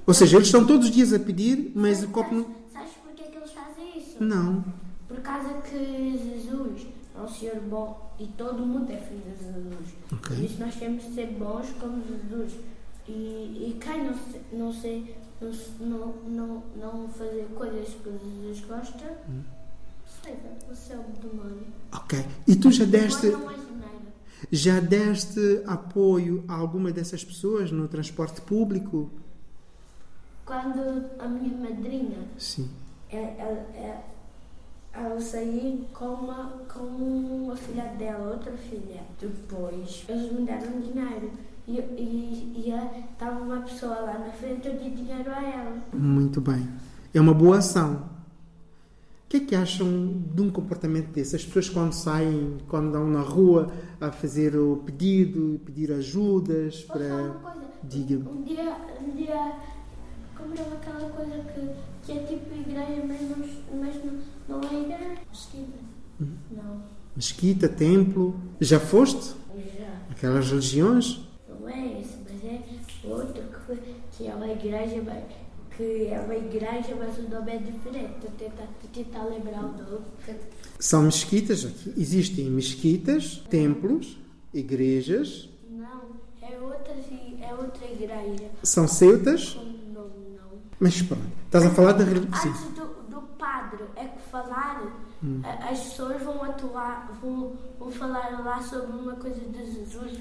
Ou 0.08 0.14
seja, 0.14 0.38
eles 0.38 0.48
estão 0.48 0.66
todos 0.66 0.88
os 0.88 0.92
dias 0.96 1.12
a 1.14 1.20
pedir, 1.20 1.72
mas 1.76 2.02
o 2.04 2.08
copo 2.08 2.34
não. 2.34 2.46
Sabes, 2.74 2.92
porquê 3.04 3.24
que 3.24 3.38
eles 3.38 3.52
fazem 3.52 3.98
isso? 4.00 4.24
Não. 4.24 4.64
Por 5.08 5.18
causa 5.18 5.54
que 5.62 5.78
Jesus 6.18 6.88
é 7.16 7.22
um 7.22 7.28
Senhor 7.28 7.58
bom 7.70 8.10
e 8.20 8.26
todo 8.28 8.66
mundo 8.66 8.92
é 8.92 8.98
filho 8.98 9.22
de 9.22 9.46
Jesus. 9.46 9.96
Ok. 10.14 10.36
Por 10.38 10.44
isso 10.46 10.60
nós 10.60 10.76
temos 10.76 11.04
de 11.04 11.14
ser 11.14 11.28
bons 11.34 11.68
como 11.80 12.02
Jesus. 12.08 12.54
E, 13.10 13.12
e 13.12 13.80
quem 13.80 14.04
não, 14.06 14.14
se- 14.14 14.42
não, 14.54 14.74
se, 14.74 15.04
não, 15.42 16.14
não, 16.26 16.64
não, 16.78 17.02
não 17.02 17.10
fazer 17.10 17.46
coisas 17.56 17.88
que 17.90 18.10
Jesus 18.12 18.66
gosta, 18.66 19.06
Hum. 19.30 19.42
seja 20.24 20.38
o 20.72 20.76
céu 20.76 21.04
do 21.22 21.30
demônio. 21.30 21.68
Ok. 21.94 22.26
E 22.48 22.56
tu 22.56 22.70
já 22.72 22.84
deste, 22.86 23.22
dinheiro. 23.28 23.50
já 24.52 24.80
deste 24.82 25.62
apoio 25.66 26.44
a 26.48 26.54
alguma 26.56 26.92
dessas 26.92 27.24
pessoas 27.24 27.72
no 27.72 27.88
transporte 27.88 28.42
público? 28.42 29.10
Quando 30.48 31.04
a 31.20 31.28
minha 31.28 31.58
madrinha 31.58 32.20
Sim. 32.38 32.70
é, 33.10 33.18
é, 33.18 33.66
é, 33.76 34.04
ela 34.94 35.20
sair 35.20 35.86
com 35.94 36.06
uma, 36.06 36.54
com 36.74 36.84
uma 36.84 37.56
filha 37.58 37.84
dela, 38.00 38.32
outra 38.32 38.54
filha. 38.54 39.02
Depois 39.20 40.06
eles 40.08 40.32
me 40.32 40.46
deram 40.46 40.80
dinheiro. 40.80 41.32
E, 41.68 41.80
e, 41.80 42.64
e 42.66 43.12
estava 43.12 43.42
uma 43.42 43.60
pessoa 43.60 43.96
lá 43.96 44.20
na 44.20 44.32
frente, 44.32 44.70
eu 44.70 44.76
dei 44.76 44.90
dinheiro 44.90 45.30
a 45.30 45.44
ela. 45.44 45.84
Muito 45.92 46.40
bem. 46.40 46.66
É 47.14 47.20
uma 47.20 47.34
boa 47.34 47.58
ação. 47.58 47.96
O 49.26 49.30
que 49.30 49.36
é 49.36 49.40
que 49.42 49.54
acham 49.54 50.24
de 50.34 50.42
um 50.42 50.50
comportamento 50.50 51.10
desse? 51.10 51.36
As 51.36 51.44
pessoas 51.44 51.68
quando 51.68 51.92
saem, 51.92 52.60
quando 52.70 52.96
andam 52.96 53.10
na 53.10 53.20
rua 53.20 53.70
a 54.00 54.10
fazer 54.10 54.56
o 54.56 54.78
pedido, 54.86 55.60
pedir 55.66 55.92
ajudas 55.92 56.86
para. 56.86 57.36
Diga-me. 57.84 58.30
Um 58.30 58.44
dia, 58.44 58.78
um 59.02 59.10
dia, 59.12 59.56
como 60.38 60.54
é 60.54 60.62
aquela 60.62 61.10
coisa 61.10 61.44
que, 61.54 62.06
que 62.06 62.18
é 62.18 62.24
tipo 62.24 62.54
igreja, 62.54 63.04
mas 63.08 63.22
não, 63.22 63.80
mas 63.80 63.96
não, 64.04 64.20
não 64.48 64.70
é 64.70 64.82
igreja? 64.82 65.22
Mesquita. 65.30 65.80
Uhum. 66.20 66.38
Não, 66.52 66.82
Mesquita, 67.18 67.68
templo. 67.68 68.40
Já 68.62 68.80
foste? 68.80 69.34
já. 69.76 69.92
Aquelas 70.12 70.48
religiões? 70.52 71.22
Não 71.50 71.68
é 71.68 72.00
esse, 72.00 72.18
mas 72.24 72.46
é 72.46 72.62
outro 73.08 73.44
que, 73.66 73.94
que 74.12 74.28
é 74.28 74.36
uma 74.36 74.48
igreja, 74.48 75.02
mas, 75.04 75.24
que 75.76 76.06
é 76.06 76.20
uma 76.20 76.36
igreja, 76.36 76.96
mas 76.96 77.18
o 77.18 77.24
nome 77.28 77.52
é 77.54 77.58
diferente. 77.58 78.14
Estou 78.18 78.30
tentar, 78.38 78.68
tentar 78.94 79.24
lembrar 79.24 79.66
o 79.66 79.72
nome. 79.72 80.06
São 80.80 81.02
mesquitas. 81.02 81.66
aqui. 81.66 81.92
Existem 81.98 82.46
mesquitas, 82.52 83.44
templos, 83.50 84.16
igrejas. 84.54 85.50
Não, 85.72 86.12
é 86.40 86.56
outra, 86.62 86.94
é 86.94 87.54
outra 87.56 87.86
igreja. 87.86 88.52
São 88.62 88.88
seutas. 88.88 89.58
Mas 90.80 91.02
pronto. 91.02 91.24
Estás 91.46 91.66
a 91.66 91.70
falar 91.72 91.94
da 91.94 92.04
religião. 92.04 92.28
Antes 92.34 92.62
do, 92.76 92.86
do 93.10 93.22
padre 93.38 93.84
é 93.96 94.06
que 94.06 94.22
falar, 94.30 94.84
a- 95.44 95.70
as 95.72 95.80
pessoas 95.80 96.22
vão 96.22 96.44
atuar, 96.44 97.12
vão, 97.22 97.54
vão 97.80 97.92
falar 97.92 98.44
lá 98.44 98.62
sobre 98.62 98.96
uma 98.96 99.16
coisa 99.16 99.40
de 99.40 99.66
Jesus. 99.74 100.20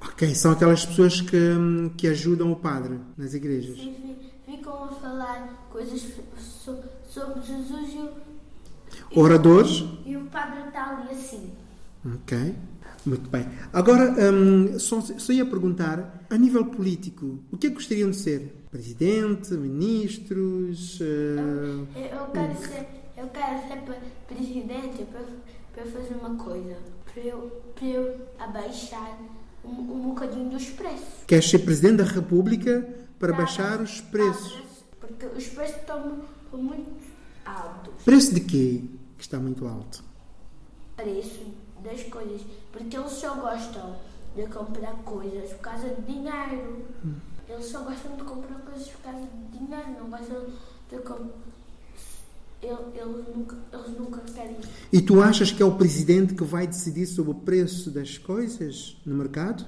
Ok, 0.00 0.34
são 0.34 0.52
aquelas 0.52 0.84
pessoas 0.86 1.20
que, 1.20 1.36
hum, 1.36 1.90
que 1.96 2.06
ajudam 2.08 2.52
o 2.52 2.56
padre 2.56 3.00
nas 3.16 3.34
igrejas. 3.34 3.76
E 3.76 3.80
fi- 3.94 4.32
ficam 4.56 4.84
a 4.84 4.88
falar 4.88 5.48
coisas 5.70 6.00
so- 6.38 6.82
sobre 7.08 7.40
Jesus 7.42 7.92
e 7.94 7.98
o, 7.98 9.20
Oradores. 9.20 9.84
e 10.06 10.16
o 10.16 10.24
padre 10.26 10.60
está 10.68 10.90
ali 10.98 11.10
assim. 11.10 11.50
Ok, 12.04 12.54
muito 13.08 13.28
bem. 13.30 13.46
Agora, 13.72 14.14
hum, 14.32 14.78
só, 14.78 15.00
só 15.00 15.32
ia 15.32 15.44
perguntar, 15.46 16.24
a 16.30 16.36
nível 16.36 16.66
político, 16.66 17.38
o 17.50 17.56
que 17.56 17.66
é 17.66 17.70
que 17.70 17.76
gostariam 17.76 18.10
de 18.10 18.16
ser? 18.16 18.54
Presidente, 18.70 19.54
ministros? 19.54 20.98
eh, 21.00 21.04
Eu, 21.96 22.18
eu 22.18 22.26
quero 22.32 22.58
ser, 22.58 22.86
eu 23.16 23.26
quero 23.28 23.68
ser 23.68 23.80
pre- 23.82 24.34
presidente 24.34 25.04
para, 25.74 25.84
fazer 25.86 26.14
uma 26.20 26.36
coisa. 26.36 26.76
Para 27.12 27.22
eu, 27.22 27.62
eu 27.82 28.26
abaixar 28.38 29.18
um, 29.64 29.70
um 29.70 30.02
bocadinho 30.10 30.50
dos 30.50 30.66
preços. 30.70 31.08
Queres 31.26 31.48
ser 31.48 31.60
Presidente 31.60 31.96
da 31.98 32.04
República 32.04 32.86
para 33.18 33.32
baixar 33.32 33.80
os 33.80 34.00
preços. 34.00 34.58
Porque 35.00 35.26
os 35.26 35.46
preços 35.48 35.76
estão 35.76 36.20
muito 36.52 37.00
altos. 37.44 37.94
Preço 38.04 38.34
de 38.34 38.40
quê 38.40 38.82
que 39.16 39.22
está 39.24 39.38
muito 39.38 39.66
alto? 39.66 40.04
Preço 40.96 41.40
das 41.82 42.02
coisas. 42.04 42.40
Porque 42.78 42.96
eles 42.96 43.10
só 43.10 43.34
gostam 43.34 43.96
de 44.36 44.46
comprar 44.46 44.92
coisas 45.04 45.50
por 45.50 45.58
causa 45.58 45.88
de 45.88 46.02
dinheiro. 46.02 46.86
Eles 47.48 47.66
só 47.66 47.82
gostam 47.82 48.14
de 48.16 48.22
comprar 48.22 48.60
coisas 48.60 48.88
por 48.88 49.00
causa 49.00 49.20
de 49.20 49.58
dinheiro, 49.58 50.00
não 50.00 50.08
gostam 50.08 50.44
de 50.88 50.98
comprar. 50.98 51.48
Eles 52.62 53.36
nunca, 53.36 53.56
eles 53.72 53.98
nunca 53.98 54.20
querem. 54.32 54.56
E 54.92 55.00
tu 55.00 55.20
achas 55.20 55.50
que 55.50 55.60
é 55.60 55.66
o 55.66 55.74
presidente 55.74 56.34
que 56.34 56.44
vai 56.44 56.68
decidir 56.68 57.06
sobre 57.06 57.32
o 57.32 57.34
preço 57.34 57.90
das 57.90 58.16
coisas 58.16 58.96
no 59.04 59.16
mercado? 59.16 59.66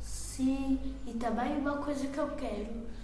Sim, 0.00 0.78
e 1.04 1.12
também 1.14 1.58
uma 1.58 1.78
coisa 1.78 2.06
que 2.06 2.18
eu 2.18 2.28
quero. 2.36 2.97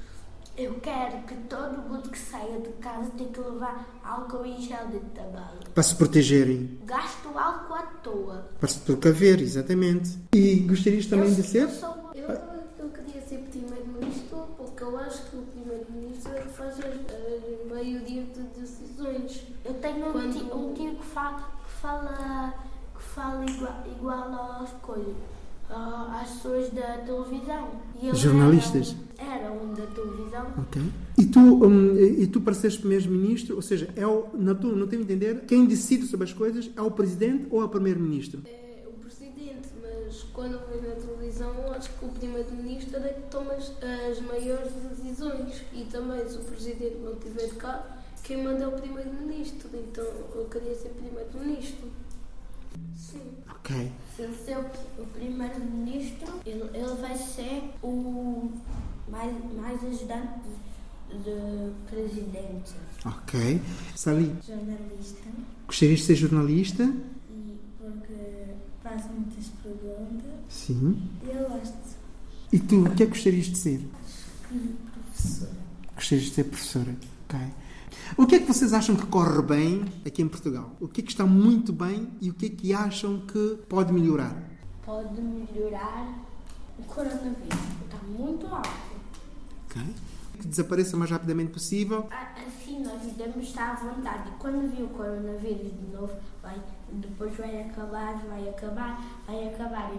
Eu 0.57 0.75
quero 0.75 1.23
que 1.27 1.35
todo 1.49 1.83
mundo 1.83 2.09
que 2.09 2.19
saia 2.19 2.61
de 2.61 2.69
casa 2.75 3.11
tenha 3.17 3.29
que 3.29 3.41
levar 3.41 3.89
álcool 4.05 4.47
em 4.47 4.61
gel 4.61 4.87
dentro 4.87 5.09
da 5.09 5.25
mala. 5.25 5.59
Para 5.75 5.83
se 5.83 5.97
protegerem. 5.97 6.79
Gasto 6.85 7.37
álcool 7.37 7.75
à 7.75 7.83
toa. 7.83 8.49
Para 8.61 8.69
se 8.69 8.79
precaver, 8.79 9.41
exatamente. 9.41 10.17
E 10.33 10.61
gostarias 10.61 11.07
também 11.07 11.31
eu, 11.31 11.35
de 11.35 11.43
ser? 11.43 11.63
Eu, 11.63 11.71
sou, 11.71 12.11
eu, 12.15 12.29
eu 12.79 12.89
queria 12.91 13.21
ser 13.23 13.39
primeiro-ministro 13.51 14.47
porque 14.57 14.85
eu 14.85 14.97
acho 14.99 15.23
que 15.29 15.37
o 15.37 15.43
primeiro-ministro 15.43 16.33
é 16.33 16.43
que 16.43 16.49
faz 16.51 16.77
a 16.79 17.75
maioria 17.75 18.23
de 18.23 18.43
decisões. 18.61 19.43
Eu 19.65 19.75
tenho 19.75 20.13
Quando... 20.13 20.27
um, 20.27 20.31
tio, 20.31 20.57
um 20.57 20.73
tio 20.73 20.95
que 20.95 21.07
fala, 21.07 21.51
que 21.65 21.73
fala, 21.81 22.55
que 22.97 23.03
fala 23.03 23.45
igual, 23.45 23.85
igual 23.87 24.63
às 24.63 24.71
coisas 24.81 25.17
às 25.71 26.31
pessoas 26.31 26.71
da 26.71 26.99
televisão. 26.99 27.69
Jornalistas? 28.13 28.95
Era 29.14 29.14
era 29.45 29.53
um 29.53 29.75
da 29.75 29.87
televisão. 29.87 30.47
Ok. 30.59 30.83
E 31.19 31.27
tu, 31.27 31.41
um, 31.41 31.99
e 31.99 32.27
tu 32.27 32.41
para 32.41 32.55
seres 32.55 32.77
primeiro-ministro, 32.77 33.57
ou 33.57 33.63
seja, 33.63 33.89
é 33.95 34.07
o, 34.07 34.29
na 34.35 34.55
tua, 34.55 34.73
não 34.75 34.87
tenho 34.87 35.03
a 35.03 35.05
entender, 35.05 35.45
quem 35.47 35.67
decide 35.67 36.07
sobre 36.07 36.25
as 36.25 36.33
coisas 36.33 36.71
é 36.77 36.83
o 36.83 36.91
presidente 36.91 37.47
ou 37.51 37.63
é 37.63 37.65
o 37.65 37.69
primeiro-ministro? 37.69 38.43
É 38.47 38.85
o 38.87 38.93
presidente, 38.93 39.69
mas 39.83 40.23
quando 40.33 40.55
eu 40.55 40.61
vejo 40.69 40.89
na 40.89 40.95
televisão, 40.95 41.53
acho 41.77 41.91
que 41.91 42.05
o 42.05 42.09
primeiro-ministro 42.09 42.97
é 42.97 43.09
que 43.09 43.23
toma 43.31 43.53
as, 43.53 43.73
as 44.11 44.21
maiores 44.21 44.73
decisões. 44.97 45.63
E 45.73 45.85
também, 45.85 46.27
se 46.29 46.37
o 46.37 46.41
presidente 46.41 46.97
não 47.03 47.13
estiver 47.13 47.55
cá, 47.57 48.03
quem 48.23 48.43
manda 48.43 48.65
é 48.65 48.67
o 48.67 48.73
primeiro-ministro. 48.73 49.69
Então, 49.75 50.05
eu 50.35 50.49
queria 50.51 50.75
ser 50.75 50.91
primeiro-ministro. 50.91 51.89
Sim. 52.97 53.21
Ok. 53.49 53.93
Se 54.17 54.23
ele 54.23 54.35
ser 54.35 54.59
o 54.59 55.07
primeiro-ministro, 55.07 56.33
ele, 56.45 56.69
ele 56.75 56.95
vai 57.01 57.17
ser 57.17 57.63
o 57.83 58.51
mais, 59.09 59.33
mais 59.55 59.85
ajudante 59.85 60.49
do 61.11 61.75
presidente. 61.89 62.73
Ok. 63.05 63.61
Sali? 63.95 64.35
Jornalista. 64.47 65.29
Gostarias 65.67 65.99
de 66.01 66.05
ser 66.05 66.15
jornalista? 66.17 66.85
E 67.31 67.59
porque 67.79 68.15
faz 68.83 69.05
muitas 69.11 69.47
perguntas. 69.63 70.33
Sim. 70.49 71.03
E 71.23 71.29
eu 71.29 71.49
gosto. 71.49 71.75
E 72.53 72.59
tu, 72.59 72.85
o 72.85 72.91
que 72.95 73.03
é 73.03 73.07
que 73.07 73.13
gostarias 73.13 73.47
de 73.47 73.59
ser? 73.59 73.81
Professora. 75.13 75.53
Gostarias 75.95 76.29
de 76.29 76.35
ser 76.35 76.45
professora? 76.45 76.97
Ok. 77.25 77.41
O 78.17 78.27
que 78.27 78.37
é 78.37 78.39
que 78.39 78.47
vocês 78.47 78.73
acham 78.73 78.95
que 78.97 79.07
corre 79.07 79.43
bem 79.43 79.85
aqui 80.07 80.23
em 80.23 80.29
Portugal? 80.29 80.71
O 80.81 80.87
que 80.87 81.01
é 81.01 81.05
que 81.05 81.11
está 81.11 81.25
muito 81.27 81.73
bem 81.73 82.09
e 82.21 82.31
o 82.31 82.35
que 82.35 82.47
é 82.47 82.49
que 82.51 82.73
acham 82.73 83.21
que 83.21 83.59
pode 83.69 83.93
melhorar? 83.93 84.37
Pode 84.85 85.21
melhorar 85.21 86.25
o 86.79 86.83
coronavírus. 86.83 87.35
Está 87.85 87.99
muito 88.07 88.47
alto. 88.47 88.94
Ok. 89.75 89.95
Que 90.41 90.49
desapareça 90.49 90.97
o 90.97 90.99
mais 90.99 91.11
rapidamente 91.11 91.53
possível. 91.53 92.09
Assim 92.11 92.83
nós 92.83 93.01
devemos 93.03 93.47
estar 93.47 93.73
à 93.73 93.75
vontade. 93.75 94.29
E 94.29 94.33
quando 94.39 94.69
vir 94.75 94.83
o 94.83 94.89
coronavírus 94.89 95.73
de 95.73 95.93
novo, 95.93 96.13
vai, 96.43 96.61
depois 96.93 97.37
vai 97.37 97.63
acabar, 97.63 98.21
vai 98.27 98.49
acabar, 98.49 99.23
vai 99.27 99.49
acabar. 99.49 99.93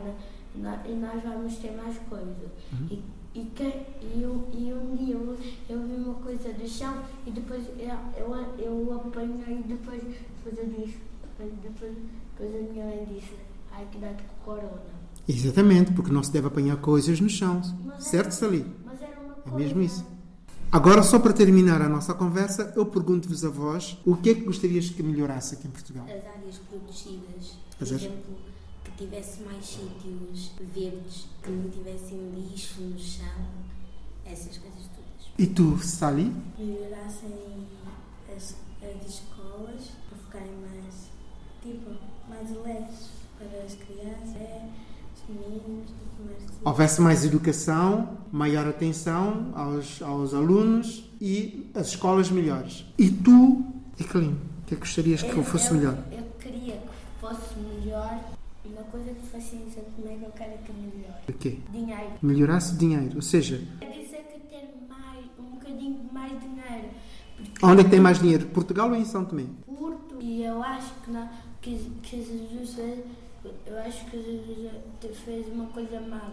E, 0.53 0.57
nós, 0.59 0.80
e 0.86 0.91
nós 0.93 1.23
vamos 1.23 1.55
ter 1.55 1.71
mais 1.71 1.97
coisas. 2.09 2.51
Uhum. 2.73 2.88
E 2.91 3.03
e, 3.36 3.51
que, 3.53 3.63
e, 3.63 4.21
eu, 4.21 4.47
e 4.53 4.73
um 4.73 4.95
dia 4.95 5.13
eu, 5.13 5.38
eu 5.69 5.86
vi 5.86 5.95
uma 5.95 6.13
coisa 6.15 6.53
do 6.53 6.65
chão 6.65 7.03
e 7.28 7.32
depois 7.32 7.63
eu, 7.78 7.97
eu, 8.17 8.55
eu 8.57 8.93
apanhei 8.95 9.59
e 9.59 9.63
depois, 9.67 10.01
depois 10.01 10.57
eu 10.57 10.65
disse, 10.67 10.97
depois, 11.61 11.93
depois 12.32 12.55
a 12.55 12.71
minha 12.71 12.86
mãe 12.86 13.05
disse, 13.13 13.34
ai 13.73 13.86
que 13.91 13.97
dá 13.97 14.07
com 14.07 14.51
corona. 14.53 14.95
Exatamente, 15.28 15.91
porque 15.91 16.13
não 16.13 16.23
se 16.23 16.32
deve 16.32 16.47
apanhar 16.47 16.78
coisas 16.78 17.19
no 17.19 17.28
chão. 17.28 17.61
Mas 17.84 18.05
certo, 18.05 18.28
era, 18.28 18.32
Sali? 18.32 18.65
Mas 18.86 19.01
era 19.01 19.19
uma 19.19 19.34
coisa. 19.34 19.34
É 19.45 19.51
mesmo 19.51 19.81
isso. 19.81 20.05
Agora, 20.71 21.03
só 21.03 21.19
para 21.19 21.31
terminar 21.31 21.81
a 21.81 21.87
nossa 21.87 22.13
conversa, 22.13 22.73
eu 22.75 22.85
pergunto-vos 22.85 23.45
a 23.45 23.49
vós 23.49 23.97
o 24.05 24.15
que 24.15 24.29
é 24.31 24.33
que 24.35 24.41
gostarias 24.41 24.89
que 24.89 25.01
melhorasse 25.01 25.55
aqui 25.55 25.67
em 25.67 25.71
Portugal? 25.71 26.03
As 26.03 26.25
áreas 26.25 26.57
protegidas. 26.69 27.57
Por 27.77 27.87
exemplo, 27.87 28.35
tivesse 28.97 29.41
mais 29.43 29.65
sítios 29.65 30.51
verdes, 30.73 31.27
que 31.43 31.51
não 31.51 31.69
tivessem 31.69 32.31
lixo 32.33 32.81
no 32.81 32.97
chão, 32.97 33.47
essas 34.25 34.57
coisas 34.57 34.87
todas. 34.95 35.31
E 35.37 35.47
tu, 35.47 35.77
Sally? 35.79 36.33
Melhorassem 36.57 37.67
as, 38.35 38.55
as 38.81 39.07
escolas 39.07 39.91
para 40.09 40.17
ficarem 40.17 40.55
mais, 40.61 41.09
tipo, 41.61 41.91
mais 42.29 42.49
leves 42.49 43.09
para 43.37 43.63
as 43.63 43.75
crianças, 43.75 44.35
é, 44.35 44.69
meninos, 45.30 45.89
mais... 46.26 46.38
Houvesse 46.63 47.01
mais 47.01 47.26
educação, 47.26 48.17
maior 48.32 48.67
atenção 48.67 49.51
aos, 49.53 50.01
aos 50.01 50.34
alunos 50.34 51.09
e 51.21 51.69
as 51.73 51.88
escolas 51.88 52.30
melhores. 52.30 52.86
E 52.97 53.09
tu, 53.09 53.63
Eclin, 53.99 54.32
o 54.34 54.65
que 54.65 54.73
é 54.73 54.78
que 54.78 54.82
gostarias 54.82 55.21
que 55.21 55.36
eu, 55.36 55.43
fosse 55.43 55.69
eu, 55.69 55.76
melhor? 55.76 55.97
Eu 56.11 56.23
queria 56.39 56.73
que 56.73 57.21
fosse 57.21 57.55
melhor 57.59 58.19
uma 58.65 58.84
coisa 58.84 59.11
que 59.11 59.28
fascina 59.28 59.61
como 59.95 60.07
é 60.09 60.15
que 60.17 60.23
eu 60.23 60.32
quero 60.32 60.57
que 60.59 60.71
melhore. 60.73 61.21
O 61.30 61.34
quê? 61.34 61.59
Dinheiro. 61.71 62.11
Melhorasse 62.21 62.73
o 62.73 62.78
dinheiro, 62.78 63.15
ou 63.15 63.21
seja... 63.21 63.61
Quer 63.80 63.91
dizer 63.91 64.26
que 64.34 64.39
ter 64.49 64.73
mais, 64.89 65.26
um 65.39 65.55
bocadinho 65.55 65.99
mais 66.11 66.32
dinheiro. 66.41 66.89
Onde 67.61 67.82
é 67.82 67.84
que 67.84 67.89
tem 67.89 67.99
mais 67.99 68.19
dinheiro? 68.19 68.47
Portugal 68.47 68.89
ou 68.89 68.95
em 68.95 69.05
São 69.05 69.23
Tomé? 69.23 69.45
Porto. 69.65 70.17
E 70.19 70.43
eu 70.43 70.63
acho 70.63 70.91
que, 71.03 71.11
não, 71.11 71.30
que, 71.61 71.78
que 72.01 72.17
Jesus 72.17 72.73
fez, 72.73 72.99
eu 73.65 73.77
acho 73.79 74.05
que 74.05 74.21
Jesus 74.21 74.71
fez 75.23 75.47
uma 75.47 75.65
coisa 75.67 75.99
má. 76.01 76.31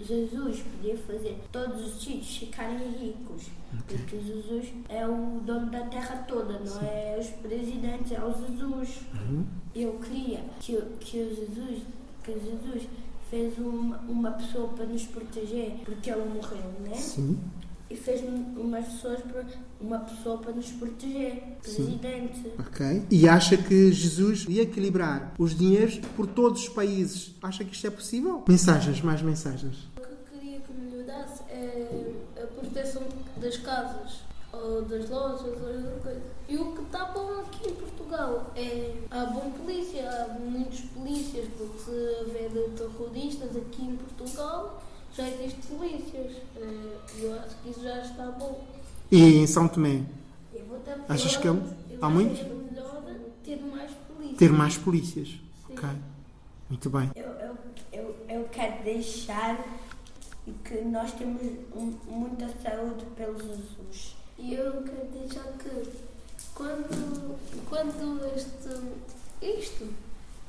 Jesus 0.00 0.60
podia 0.60 0.96
fazer 0.96 1.38
todos 1.52 1.86
os 1.86 2.02
sítios 2.02 2.36
ficarem 2.36 2.90
ricos. 2.90 3.44
Okay. 3.80 3.98
Porque 3.98 4.20
Jesus 4.20 4.72
é 4.88 5.06
o 5.06 5.40
dono 5.44 5.70
da 5.70 5.80
terra 5.86 6.24
toda, 6.28 6.58
não 6.58 6.66
Sim. 6.66 6.86
é 6.86 7.16
os 7.18 7.28
presidentes, 7.28 8.12
é 8.12 8.22
o 8.22 8.32
Jesus. 8.32 9.00
Uhum. 9.14 9.44
Eu 9.74 9.98
queria 9.98 10.40
que, 10.60 10.80
que 11.00 11.18
o 11.18 11.34
Jesus, 11.34 11.82
que 12.22 12.32
Jesus 12.32 12.88
fez 13.30 13.58
uma, 13.58 13.98
uma 13.98 14.30
pessoa 14.32 14.68
para 14.68 14.86
nos 14.86 15.04
proteger, 15.04 15.76
porque 15.84 16.10
ele 16.10 16.24
morreu, 16.24 16.72
né? 16.80 16.94
Sim. 16.94 17.38
E 17.88 17.96
fez 17.96 18.20
umas 18.56 18.84
pessoas 18.86 19.20
para, 19.20 19.44
uma 19.80 19.98
pessoa 20.00 20.38
para 20.38 20.52
nos 20.52 20.70
proteger, 20.72 21.42
presidente. 21.62 22.40
Sim. 22.40 22.52
Ok. 22.58 23.02
E 23.10 23.28
acha 23.28 23.56
que 23.56 23.92
Jesus 23.92 24.44
ia 24.48 24.62
equilibrar 24.62 25.34
os 25.38 25.56
dinheiros 25.56 26.00
por 26.16 26.26
todos 26.26 26.62
os 26.62 26.68
países? 26.68 27.34
Acha 27.42 27.64
que 27.64 27.74
isto 27.74 27.86
é 27.86 27.90
possível? 27.90 28.42
Mensagens, 28.48 29.00
mais 29.02 29.22
mensagens. 29.22 29.88
O 29.96 30.00
que 30.00 30.08
eu 30.08 30.40
queria 30.40 30.60
que 30.60 30.72
melhorasse 30.72 31.42
é 31.48 32.12
a 32.42 32.46
proteção 32.46 33.02
das 33.36 33.56
casas 33.58 34.26
ou 34.52 34.82
das 34.82 35.08
lojas 35.08 35.42
ou 35.42 36.00
coisa. 36.02 36.22
E 36.48 36.56
o 36.56 36.72
que 36.72 36.82
está 36.82 37.04
bom 37.06 37.40
aqui 37.40 37.68
em 37.70 37.74
Portugal 37.74 38.52
é 38.56 38.94
há 39.10 39.24
bom 39.26 39.50
polícia, 39.52 40.08
há 40.08 40.38
muitos 40.38 40.80
polícias, 40.80 41.46
porque 41.56 41.78
se 41.78 41.90
houver 41.90 42.50
terroristas 42.76 43.56
aqui 43.56 43.82
em 43.82 43.96
Portugal 43.96 44.82
já 45.16 45.28
existem 45.28 45.76
polícias. 45.76 46.32
Eh, 46.56 46.96
eu 47.20 47.38
acho 47.40 47.56
que 47.62 47.70
isso 47.70 47.82
já 47.82 48.02
está 48.02 48.26
bom. 48.32 48.64
E 49.10 49.36
em 49.36 49.46
São 49.46 49.66
Tomé? 49.66 50.02
Achas 51.08 51.36
que 51.36 51.48
é, 51.48 51.50
há 52.02 52.08
muitos? 52.10 52.42
melhor 52.42 53.02
ter 53.44 53.56
mais 53.62 53.90
polícias. 53.92 54.38
Ter 54.38 54.52
mais 54.52 54.76
polícias. 54.76 55.28
Sim. 55.28 55.72
Ok. 55.72 55.88
Muito 56.68 56.90
bem. 56.90 57.10
Eu, 57.14 57.24
eu, 57.24 57.56
eu, 57.92 58.16
eu 58.28 58.48
quero 58.50 58.82
deixar 58.82 59.64
que 60.64 60.80
nós 60.82 61.12
temos 61.12 61.40
muita 62.06 62.48
saúde 62.62 63.04
pelo 63.16 63.38
Jesus. 63.38 64.16
E 64.38 64.54
eu 64.54 64.82
quero 64.82 65.06
deixar 65.12 65.44
que 65.58 65.88
quando, 66.54 67.38
quando 67.68 68.26
este, 68.34 69.60
isto 69.60 69.88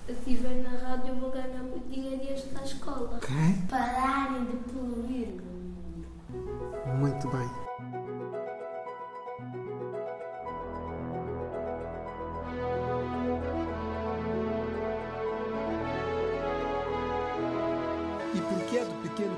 estiver 0.08 0.64
na 0.64 0.70
rádio 0.70 1.10
eu 1.10 1.16
vou 1.16 1.32
ganhar 1.32 1.64
muito 1.64 1.88
dinheiro 1.90 2.24
e 2.24 2.34
estar 2.34 2.60
à 2.60 2.64
escola. 2.64 3.18
Ok. 3.18 3.36
Pararem 3.70 4.46
de 4.46 4.58
poluir. 4.72 5.42
Muito 7.00 7.30
bem. 7.30 7.67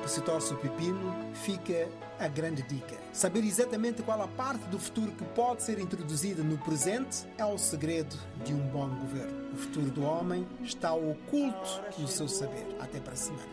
Que 0.09 0.15
se 0.15 0.21
torce 0.21 0.51
o 0.51 0.57
pepino, 0.57 1.15
fica 1.35 1.87
a 2.19 2.27
grande 2.27 2.63
dica. 2.63 2.97
Saber 3.13 3.43
exatamente 3.43 4.01
qual 4.01 4.19
a 4.23 4.27
parte 4.27 4.65
do 4.65 4.79
futuro 4.79 5.11
que 5.11 5.23
pode 5.23 5.61
ser 5.61 5.77
introduzida 5.77 6.41
no 6.41 6.57
presente 6.57 7.27
é 7.37 7.45
o 7.45 7.59
segredo 7.59 8.17
de 8.43 8.51
um 8.51 8.67
bom 8.69 8.89
governo. 8.89 9.53
O 9.53 9.55
futuro 9.55 9.91
do 9.91 10.03
homem 10.03 10.47
está 10.63 10.93
oculto 10.93 11.81
no 11.99 12.07
seu 12.07 12.27
saber. 12.27 12.65
Até 12.79 12.99
para 12.99 13.13
a 13.13 13.15
semana. 13.15 13.45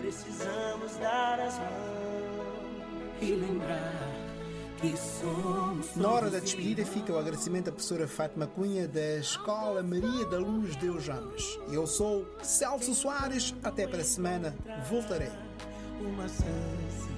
Precisamos 0.00 0.96
dar 0.96 1.38
as 1.38 1.58
mãos 1.58 1.68
e 3.20 3.26
lembrar 3.26 4.18
na 5.96 6.08
hora 6.08 6.30
da 6.30 6.38
despedida 6.38 6.86
fica 6.86 7.12
o 7.12 7.18
agradecimento 7.18 7.68
à 7.68 7.72
professora 7.72 8.06
Fátima 8.06 8.46
Cunha 8.46 8.86
da 8.86 9.16
Escola 9.16 9.82
Maria 9.82 10.24
da 10.26 10.38
Luz 10.38 10.76
Deus 10.76 11.08
Ramos. 11.08 11.58
Eu 11.68 11.84
sou 11.84 12.24
Celso 12.44 12.94
Soares, 12.94 13.52
até 13.64 13.88
para 13.88 14.02
a 14.02 14.04
semana, 14.04 14.54
voltarei. 14.88 15.47
Uma 16.00 16.28
chance, 16.28 17.08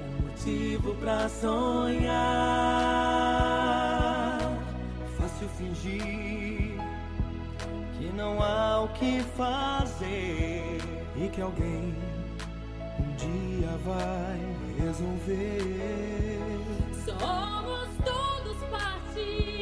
um 0.00 0.22
motivo 0.22 0.94
para 0.96 1.28
sonhar. 1.28 2.08
Fácil 5.18 5.48
fingir 5.50 6.78
que 7.98 8.12
não 8.14 8.40
há 8.42 8.82
o 8.82 8.88
que 8.90 9.20
fazer 9.36 10.78
e 11.16 11.28
que 11.28 11.40
alguém 11.40 11.94
um 13.00 13.16
dia 13.16 13.76
vai 13.84 14.40
resolver. 14.78 16.38
Somos 17.04 17.88
todos 18.04 18.56
parte 18.70 19.57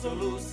solução. 0.00 0.49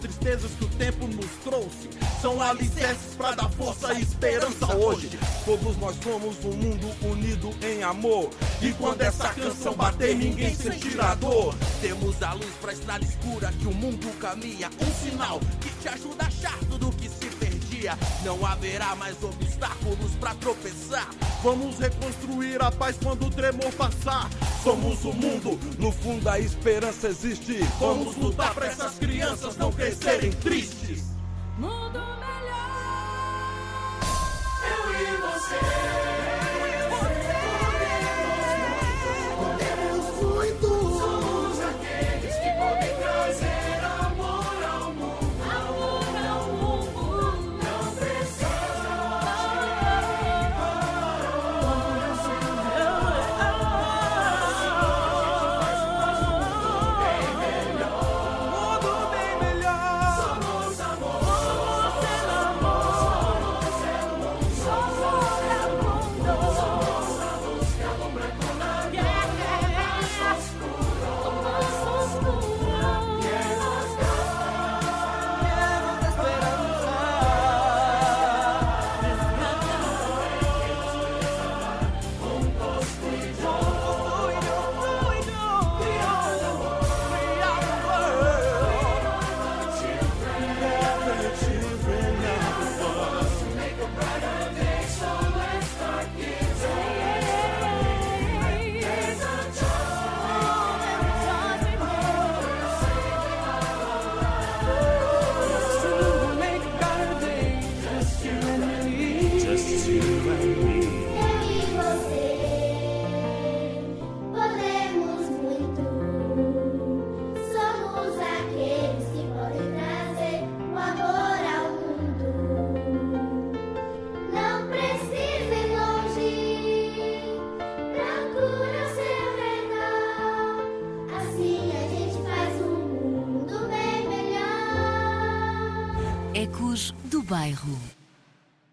Tristezas 0.00 0.50
que 0.52 0.64
o 0.64 0.68
tempo 0.68 1.06
nos 1.06 1.30
trouxe 1.44 1.88
São 2.20 2.40
alicerces 2.40 3.14
pra 3.16 3.32
dar 3.32 3.50
força 3.50 3.92
e 3.94 4.02
esperança 4.02 4.76
hoje 4.76 5.10
Todos 5.44 5.76
nós 5.78 5.96
somos 6.02 6.44
um 6.44 6.52
mundo 6.52 6.88
unido 7.02 7.50
em 7.62 7.82
amor 7.82 8.30
E 8.60 8.72
quando 8.72 9.02
essa 9.02 9.28
canção 9.28 9.74
bater, 9.74 10.16
ninguém 10.16 10.54
sentirá 10.54 11.14
dor 11.14 11.54
Temos 11.80 12.22
a 12.22 12.32
luz 12.32 12.52
pra 12.60 12.72
estrada 12.72 13.04
escura 13.04 13.52
que 13.58 13.66
o 13.66 13.74
mundo 13.74 14.10
caminha. 14.18 14.70
Um 14.80 15.10
sinal 15.10 15.40
que 15.60 15.70
te 15.80 15.88
ajuda 15.88 16.24
a 16.24 16.26
achar 16.26 16.58
tudo 16.68 16.92
que 16.92 17.08
se 17.08 17.26
perdia. 17.36 17.60
dia 17.80 17.98
não 18.24 18.44
haverá 18.44 18.94
mais 18.94 19.16
obstáculos 19.22 20.12
pra 20.20 20.34
tropeçar. 20.34 21.08
Vamos 21.42 21.78
reconstruir 21.78 22.62
a 22.62 22.70
paz 22.70 22.96
quando 23.02 23.26
o 23.26 23.30
tremor 23.30 23.72
passar. 23.72 24.28
Somos 24.62 25.02
o 25.04 25.12
mundo, 25.12 25.58
no 25.78 25.90
fundo 25.90 26.28
a 26.28 26.38
esperança 26.38 27.08
existe. 27.08 27.60
Vamos 27.78 28.14
lutar 28.16 28.54
pra 28.54 28.66
essas 28.66 28.98
crianças 29.20 29.54
não 29.58 29.70
crescerem 29.70 30.32
tristes. 30.32 31.09